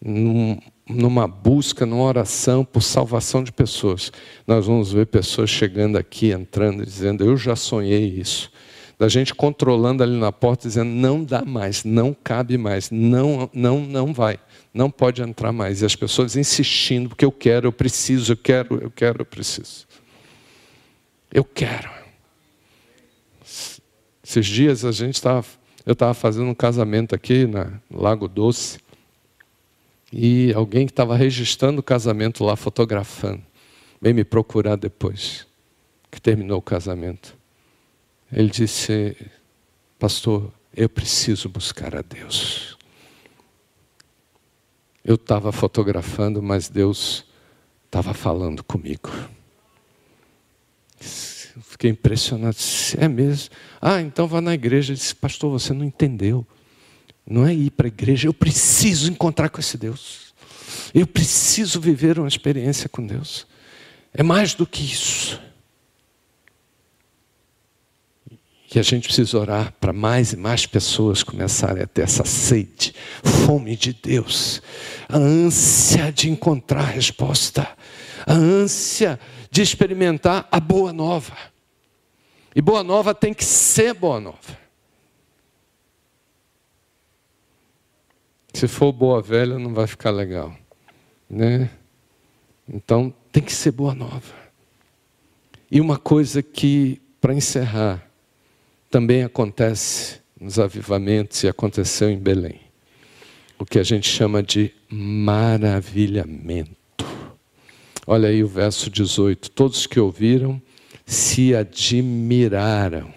num, 0.00 0.56
numa 0.88 1.26
busca, 1.26 1.84
numa 1.84 2.04
oração 2.04 2.64
por 2.64 2.80
salvação 2.80 3.42
de 3.42 3.50
pessoas, 3.50 4.12
nós 4.46 4.68
vamos 4.68 4.92
ver 4.92 5.06
pessoas 5.06 5.50
chegando 5.50 5.98
aqui, 5.98 6.30
entrando, 6.30 6.86
dizendo: 6.86 7.24
Eu 7.24 7.36
já 7.36 7.56
sonhei 7.56 8.06
isso. 8.06 8.52
Da 8.98 9.08
gente 9.08 9.34
controlando 9.34 10.02
ali 10.02 10.18
na 10.18 10.32
porta, 10.32 10.68
dizendo: 10.68 10.90
Não 10.90 11.22
dá 11.22 11.44
mais, 11.44 11.84
não 11.84 12.14
cabe 12.14 12.56
mais, 12.56 12.90
não, 12.90 13.50
não, 13.52 13.80
não 13.80 14.12
vai 14.12 14.38
não 14.76 14.90
pode 14.90 15.22
entrar 15.22 15.52
mais. 15.52 15.80
E 15.80 15.86
as 15.86 15.96
pessoas 15.96 16.36
insistindo, 16.36 17.08
porque 17.08 17.24
eu 17.24 17.32
quero, 17.32 17.66
eu 17.66 17.72
preciso, 17.72 18.32
eu 18.32 18.36
quero, 18.36 18.78
eu 18.78 18.90
quero, 18.90 19.22
eu 19.22 19.24
preciso. 19.24 19.86
Eu 21.32 21.44
quero. 21.44 21.90
Esses 24.22 24.46
dias 24.46 24.84
a 24.84 24.92
gente 24.92 25.14
estava, 25.14 25.46
eu 25.86 25.94
estava 25.94 26.12
fazendo 26.12 26.48
um 26.48 26.54
casamento 26.54 27.14
aqui 27.14 27.46
na 27.46 27.80
Lago 27.90 28.28
Doce, 28.28 28.78
e 30.12 30.52
alguém 30.54 30.86
que 30.86 30.92
estava 30.92 31.16
registrando 31.16 31.80
o 31.80 31.82
casamento 31.82 32.44
lá, 32.44 32.54
fotografando, 32.54 33.42
veio 34.00 34.14
me 34.14 34.24
procurar 34.24 34.76
depois 34.76 35.46
que 36.10 36.20
terminou 36.20 36.58
o 36.58 36.62
casamento. 36.62 37.35
Ele 38.32 38.50
disse, 38.50 39.16
pastor, 39.98 40.52
eu 40.74 40.88
preciso 40.88 41.48
buscar 41.48 41.94
a 41.94 42.02
Deus. 42.02 42.76
Eu 45.04 45.14
estava 45.14 45.52
fotografando, 45.52 46.42
mas 46.42 46.68
Deus 46.68 47.24
estava 47.84 48.12
falando 48.12 48.64
comigo. 48.64 49.10
Fiquei 50.98 51.90
impressionado. 51.90 52.56
É 52.98 53.06
mesmo? 53.06 53.50
Ah, 53.80 54.00
então 54.00 54.26
vá 54.26 54.40
na 54.40 54.52
igreja. 54.54 54.92
Ele 54.92 54.98
disse, 54.98 55.14
pastor, 55.14 55.50
você 55.50 55.72
não 55.72 55.84
entendeu. 55.84 56.46
Não 57.24 57.46
é 57.46 57.54
ir 57.54 57.70
para 57.70 57.86
a 57.86 57.88
igreja. 57.88 58.28
Eu 58.28 58.34
preciso 58.34 59.10
encontrar 59.10 59.48
com 59.48 59.60
esse 59.60 59.78
Deus. 59.78 60.34
Eu 60.92 61.06
preciso 61.06 61.80
viver 61.80 62.18
uma 62.18 62.28
experiência 62.28 62.88
com 62.88 63.06
Deus. 63.06 63.46
É 64.12 64.22
mais 64.22 64.54
do 64.54 64.66
que 64.66 64.82
isso. 64.82 65.40
Que 68.68 68.78
a 68.78 68.82
gente 68.82 69.04
precisa 69.04 69.38
orar 69.38 69.72
para 69.80 69.92
mais 69.92 70.32
e 70.32 70.36
mais 70.36 70.66
pessoas 70.66 71.22
começarem 71.22 71.82
a 71.82 71.86
ter 71.86 72.02
essa 72.02 72.24
sede, 72.24 72.94
fome 73.22 73.76
de 73.76 73.92
Deus, 73.92 74.60
a 75.08 75.16
ânsia 75.16 76.10
de 76.10 76.28
encontrar 76.28 76.82
resposta, 76.82 77.68
a 78.26 78.32
ânsia 78.32 79.20
de 79.50 79.62
experimentar 79.62 80.48
a 80.50 80.58
boa 80.58 80.92
nova. 80.92 81.36
E 82.54 82.60
boa 82.60 82.82
nova 82.82 83.14
tem 83.14 83.32
que 83.32 83.44
ser 83.44 83.94
boa 83.94 84.18
nova. 84.18 84.58
Se 88.52 88.66
for 88.66 88.90
boa 88.90 89.20
velha, 89.20 89.58
não 89.58 89.74
vai 89.74 89.86
ficar 89.86 90.10
legal, 90.10 90.56
né? 91.28 91.70
Então 92.68 93.14
tem 93.30 93.42
que 93.42 93.52
ser 93.52 93.70
boa 93.70 93.94
nova. 93.94 94.34
E 95.70 95.80
uma 95.80 95.98
coisa 95.98 96.42
que, 96.42 97.00
para 97.20 97.34
encerrar, 97.34 98.05
também 98.90 99.22
acontece 99.22 100.20
nos 100.40 100.58
avivamentos 100.58 101.42
e 101.42 101.48
aconteceu 101.48 102.10
em 102.10 102.18
Belém. 102.18 102.60
O 103.58 103.64
que 103.64 103.78
a 103.78 103.82
gente 103.82 104.08
chama 104.08 104.42
de 104.42 104.72
maravilhamento. 104.88 106.76
Olha 108.06 108.28
aí 108.28 108.44
o 108.44 108.48
verso 108.48 108.90
18: 108.90 109.50
Todos 109.50 109.86
que 109.86 109.98
ouviram 109.98 110.60
se 111.04 111.54
admiraram 111.54 113.12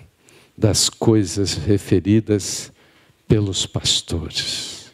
das 0.57 0.89
coisas 0.89 1.55
referidas 1.55 2.71
pelos 3.27 3.65
pastores. 3.65 4.91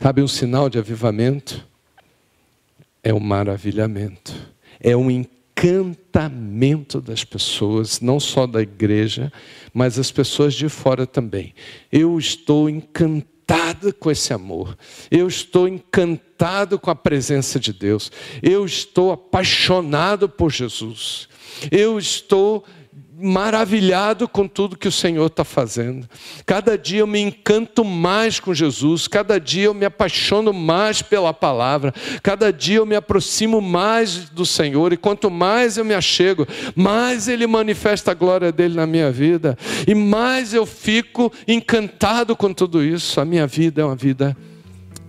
Sabe 0.00 0.22
um 0.22 0.28
sinal 0.28 0.68
de 0.68 0.78
avivamento? 0.78 1.66
É 3.02 3.12
o 3.12 3.20
maravilhamento, 3.20 4.34
é 4.80 4.96
o 4.96 5.04
encantamento 5.56 7.00
das 7.00 7.24
pessoas, 7.24 8.00
não 8.00 8.18
só 8.18 8.46
da 8.46 8.60
igreja, 8.60 9.32
mas 9.72 9.98
as 9.98 10.10
pessoas 10.10 10.54
de 10.54 10.68
fora 10.68 11.06
também. 11.06 11.54
Eu 11.90 12.18
estou 12.18 12.68
encantado 12.68 13.94
com 13.94 14.10
esse 14.10 14.32
amor. 14.32 14.76
Eu 15.10 15.28
estou 15.28 15.68
encantado 15.68 16.78
com 16.78 16.90
a 16.90 16.94
presença 16.94 17.60
de 17.60 17.72
Deus. 17.72 18.10
Eu 18.42 18.64
estou 18.64 19.12
apaixonado 19.12 20.28
por 20.28 20.50
Jesus. 20.50 21.28
Eu 21.70 21.98
estou 21.98 22.64
maravilhado 23.16 24.28
com 24.28 24.48
tudo 24.48 24.76
que 24.76 24.88
o 24.88 24.92
Senhor 24.92 25.26
está 25.26 25.44
fazendo. 25.44 26.08
Cada 26.44 26.76
dia 26.76 27.00
eu 27.00 27.06
me 27.06 27.20
encanto 27.20 27.84
mais 27.84 28.40
com 28.40 28.52
Jesus, 28.52 29.06
cada 29.06 29.38
dia 29.38 29.64
eu 29.64 29.74
me 29.74 29.84
apaixono 29.84 30.52
mais 30.52 31.00
pela 31.00 31.32
palavra, 31.32 31.94
cada 32.22 32.52
dia 32.52 32.78
eu 32.78 32.86
me 32.86 32.96
aproximo 32.96 33.60
mais 33.60 34.28
do 34.30 34.44
Senhor, 34.44 34.92
e 34.92 34.96
quanto 34.96 35.30
mais 35.30 35.76
eu 35.76 35.84
me 35.84 35.94
achego, 35.94 36.46
mais 36.74 37.28
Ele 37.28 37.46
manifesta 37.46 38.10
a 38.10 38.14
glória 38.14 38.50
dele 38.50 38.74
na 38.74 38.86
minha 38.86 39.10
vida, 39.12 39.56
e 39.86 39.94
mais 39.94 40.52
eu 40.52 40.66
fico 40.66 41.32
encantado 41.46 42.34
com 42.34 42.52
tudo 42.52 42.82
isso. 42.82 43.20
A 43.20 43.24
minha 43.24 43.46
vida 43.46 43.82
é 43.82 43.84
uma 43.84 43.96
vida 43.96 44.36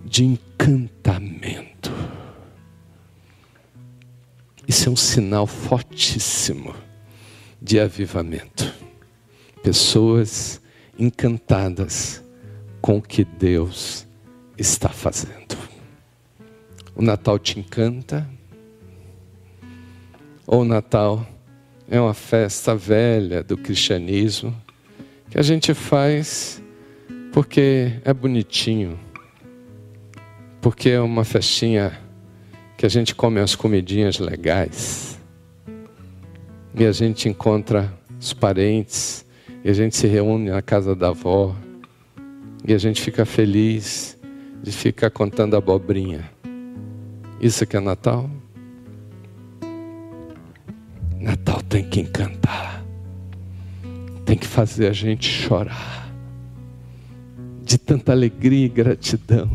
de 0.04 0.24
encantamento. 0.24 1.92
Isso 4.68 4.88
é 4.88 4.92
um 4.92 4.96
sinal 4.96 5.46
fortíssimo 5.46 6.85
de 7.66 7.80
avivamento. 7.80 8.72
Pessoas 9.60 10.62
encantadas 10.96 12.22
com 12.80 12.98
o 12.98 13.02
que 13.02 13.24
Deus 13.24 14.06
está 14.56 14.88
fazendo. 14.88 15.58
O 16.94 17.02
Natal 17.02 17.40
te 17.40 17.58
encanta? 17.58 18.24
Ou 20.46 20.60
o 20.60 20.64
Natal 20.64 21.26
é 21.90 22.00
uma 22.00 22.14
festa 22.14 22.76
velha 22.76 23.42
do 23.42 23.56
cristianismo 23.56 24.56
que 25.28 25.36
a 25.36 25.42
gente 25.42 25.74
faz 25.74 26.62
porque 27.32 27.94
é 28.04 28.14
bonitinho, 28.14 28.96
porque 30.60 30.90
é 30.90 31.00
uma 31.00 31.24
festinha 31.24 31.98
que 32.76 32.86
a 32.86 32.88
gente 32.88 33.12
come 33.12 33.40
as 33.40 33.56
comidinhas 33.56 34.20
legais 34.20 35.15
e 36.76 36.84
a 36.84 36.92
gente 36.92 37.26
encontra 37.26 37.90
os 38.20 38.34
parentes, 38.34 39.24
e 39.64 39.70
a 39.70 39.72
gente 39.72 39.96
se 39.96 40.06
reúne 40.06 40.50
na 40.50 40.60
casa 40.60 40.94
da 40.94 41.08
avó, 41.08 41.56
e 42.68 42.74
a 42.74 42.78
gente 42.78 43.00
fica 43.00 43.24
feliz 43.24 44.18
de 44.62 44.70
ficar 44.70 45.10
contando 45.10 45.56
abobrinha. 45.56 46.30
Isso 47.40 47.66
que 47.66 47.78
é 47.78 47.80
Natal? 47.80 48.28
Natal 51.18 51.62
tem 51.62 51.88
que 51.88 52.00
encantar, 52.00 52.84
tem 54.26 54.36
que 54.36 54.46
fazer 54.46 54.88
a 54.88 54.92
gente 54.92 55.26
chorar, 55.26 56.12
de 57.62 57.78
tanta 57.78 58.12
alegria 58.12 58.66
e 58.66 58.68
gratidão. 58.68 59.50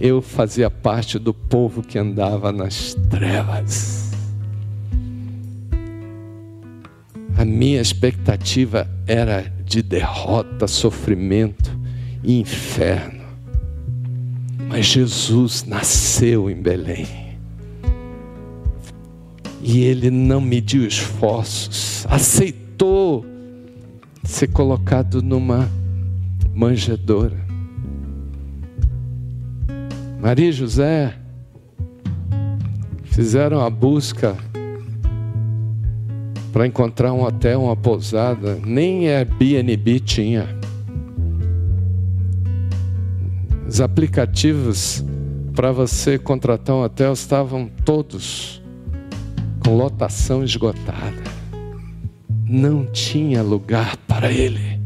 Eu 0.00 0.22
fazia 0.22 0.70
parte 0.70 1.18
do 1.18 1.34
povo 1.34 1.82
que 1.82 1.98
andava 1.98 2.50
nas 2.50 2.94
trevas 3.10 3.99
A 7.36 7.44
minha 7.44 7.80
expectativa 7.80 8.88
era 9.06 9.52
de 9.64 9.82
derrota, 9.82 10.66
sofrimento 10.66 11.70
e 12.22 12.40
inferno. 12.40 13.20
Mas 14.68 14.86
Jesus 14.86 15.64
nasceu 15.64 16.50
em 16.50 16.60
Belém. 16.60 17.06
E 19.62 19.80
ele 19.80 20.10
não 20.10 20.40
mediu 20.40 20.86
esforços, 20.86 22.06
aceitou 22.08 23.26
ser 24.24 24.48
colocado 24.48 25.22
numa 25.22 25.68
manjedoura. 26.54 27.36
Maria 30.20 30.48
e 30.48 30.52
José 30.52 31.14
fizeram 33.04 33.60
a 33.60 33.70
busca 33.70 34.36
para 36.52 36.66
encontrar 36.66 37.12
um 37.12 37.22
hotel, 37.22 37.62
uma 37.64 37.76
pousada, 37.76 38.58
nem 38.64 39.08
Airbnb 39.08 40.00
tinha. 40.00 40.48
Os 43.66 43.80
aplicativos 43.80 45.04
para 45.54 45.70
você 45.70 46.18
contratar 46.18 46.74
um 46.74 46.82
hotel 46.82 47.12
estavam 47.12 47.70
todos 47.84 48.60
com 49.64 49.76
lotação 49.76 50.42
esgotada. 50.42 51.22
Não 52.44 52.84
tinha 52.86 53.42
lugar 53.42 53.96
para 54.08 54.32
ele. 54.32 54.80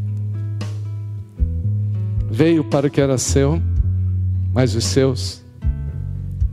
Veio 2.30 2.64
para 2.64 2.88
o 2.88 2.90
que 2.90 3.00
era 3.00 3.16
seu, 3.16 3.62
mas 4.52 4.74
os 4.74 4.84
seus 4.84 5.42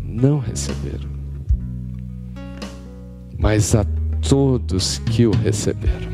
não 0.01 0.39
receberam. 0.39 1.09
Mas 3.37 3.75
a 3.75 3.83
todos 4.27 4.99
que 4.99 5.25
o 5.25 5.31
receberam. 5.31 6.11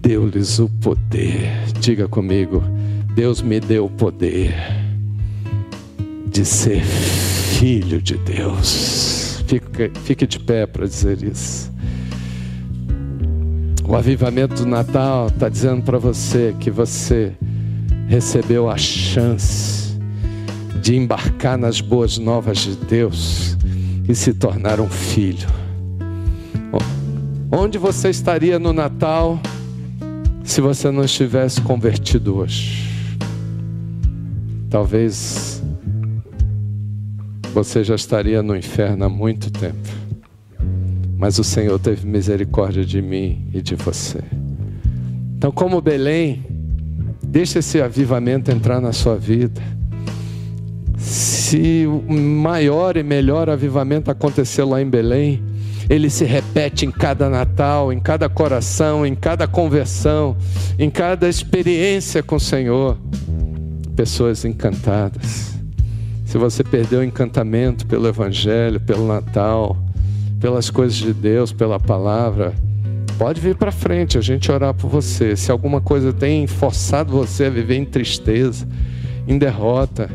Deu-lhes 0.00 0.58
o 0.58 0.68
poder, 0.68 1.50
diga 1.80 2.08
comigo, 2.08 2.62
Deus 3.14 3.42
me 3.42 3.60
deu 3.60 3.86
o 3.86 3.90
poder 3.90 4.54
de 6.26 6.44
ser 6.44 6.82
filho 6.82 8.00
de 8.00 8.16
Deus. 8.18 9.44
Fique, 9.46 10.00
fique 10.00 10.26
de 10.26 10.40
pé 10.40 10.66
para 10.66 10.86
dizer 10.86 11.22
isso. 11.22 11.70
O 13.86 13.94
avivamento 13.94 14.54
do 14.54 14.66
Natal 14.66 15.26
está 15.26 15.48
dizendo 15.48 15.82
para 15.82 15.98
você 15.98 16.54
que 16.58 16.70
você 16.70 17.32
recebeu 18.08 18.70
a 18.70 18.76
chance 18.78 19.98
de 20.80 20.96
embarcar 20.96 21.58
nas 21.58 21.80
boas 21.80 22.18
novas 22.18 22.58
de 22.58 22.76
Deus 22.76 23.56
e 24.08 24.14
se 24.14 24.32
tornar 24.32 24.80
um 24.80 24.88
filho. 24.88 25.48
Onde 27.54 27.76
você 27.76 28.08
estaria 28.08 28.58
no 28.58 28.72
Natal 28.72 29.38
se 30.42 30.62
você 30.62 30.90
não 30.90 31.04
estivesse 31.04 31.60
convertido 31.60 32.38
hoje? 32.38 33.18
Talvez 34.70 35.62
você 37.52 37.84
já 37.84 37.94
estaria 37.94 38.42
no 38.42 38.56
inferno 38.56 39.04
há 39.04 39.08
muito 39.10 39.50
tempo. 39.50 39.86
Mas 41.18 41.38
o 41.38 41.44
Senhor 41.44 41.78
teve 41.78 42.06
misericórdia 42.06 42.86
de 42.86 43.02
mim 43.02 43.46
e 43.52 43.60
de 43.60 43.74
você. 43.74 44.24
Então, 45.36 45.52
como 45.52 45.78
Belém, 45.82 46.42
deixe 47.22 47.58
esse 47.58 47.82
avivamento 47.82 48.50
entrar 48.50 48.80
na 48.80 48.94
sua 48.94 49.16
vida. 49.16 49.60
Se 50.96 51.84
o 51.86 52.10
maior 52.10 52.96
e 52.96 53.02
melhor 53.02 53.50
avivamento 53.50 54.10
aconteceu 54.10 54.66
lá 54.66 54.80
em 54.80 54.88
Belém, 54.88 55.51
ele 55.88 56.08
se 56.08 56.24
repete 56.24 56.86
em 56.86 56.90
cada 56.90 57.28
Natal, 57.28 57.92
em 57.92 58.00
cada 58.00 58.28
coração, 58.28 59.06
em 59.06 59.14
cada 59.14 59.46
conversão, 59.46 60.36
em 60.78 60.90
cada 60.90 61.28
experiência 61.28 62.22
com 62.22 62.36
o 62.36 62.40
Senhor. 62.40 62.96
Pessoas 63.96 64.44
encantadas. 64.44 65.52
Se 66.24 66.38
você 66.38 66.64
perdeu 66.64 67.00
o 67.00 67.04
encantamento 67.04 67.86
pelo 67.86 68.08
Evangelho, 68.08 68.80
pelo 68.80 69.06
Natal, 69.06 69.76
pelas 70.40 70.70
coisas 70.70 70.96
de 70.96 71.12
Deus, 71.12 71.52
pela 71.52 71.78
palavra, 71.78 72.54
pode 73.18 73.40
vir 73.40 73.54
para 73.54 73.70
frente, 73.70 74.16
a 74.16 74.20
gente 74.20 74.50
orar 74.50 74.72
por 74.72 74.88
você. 74.88 75.36
Se 75.36 75.50
alguma 75.50 75.80
coisa 75.80 76.12
tem 76.12 76.46
forçado 76.46 77.12
você 77.12 77.44
a 77.44 77.50
viver 77.50 77.76
em 77.76 77.84
tristeza, 77.84 78.66
em 79.28 79.36
derrota, 79.36 80.08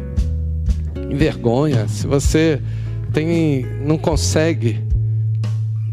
em 1.09 1.15
vergonha, 1.15 1.87
se 1.87 2.07
você 2.07 2.59
tem, 3.13 3.65
não 3.85 3.97
consegue 3.97 4.86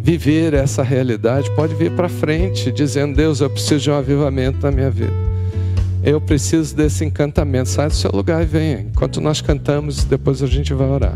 viver 0.04 0.52
essa 0.52 0.82
realidade, 0.82 1.50
pode 1.56 1.74
vir 1.74 1.90
para 1.92 2.10
frente, 2.10 2.70
dizendo: 2.70 3.16
Deus, 3.16 3.40
eu 3.40 3.48
preciso 3.48 3.84
de 3.84 3.90
um 3.90 3.94
avivamento 3.94 4.58
na 4.62 4.70
minha 4.70 4.90
vida. 4.90 5.14
Eu 6.02 6.20
preciso 6.20 6.76
desse 6.76 7.06
encantamento. 7.06 7.70
Sai 7.70 7.88
do 7.88 7.94
seu 7.94 8.10
lugar 8.10 8.42
e 8.42 8.44
venha. 8.44 8.80
Enquanto 8.80 9.18
nós 9.18 9.40
cantamos, 9.40 10.04
depois 10.04 10.42
a 10.42 10.46
gente 10.46 10.74
vai 10.74 10.86
orar. 10.86 11.12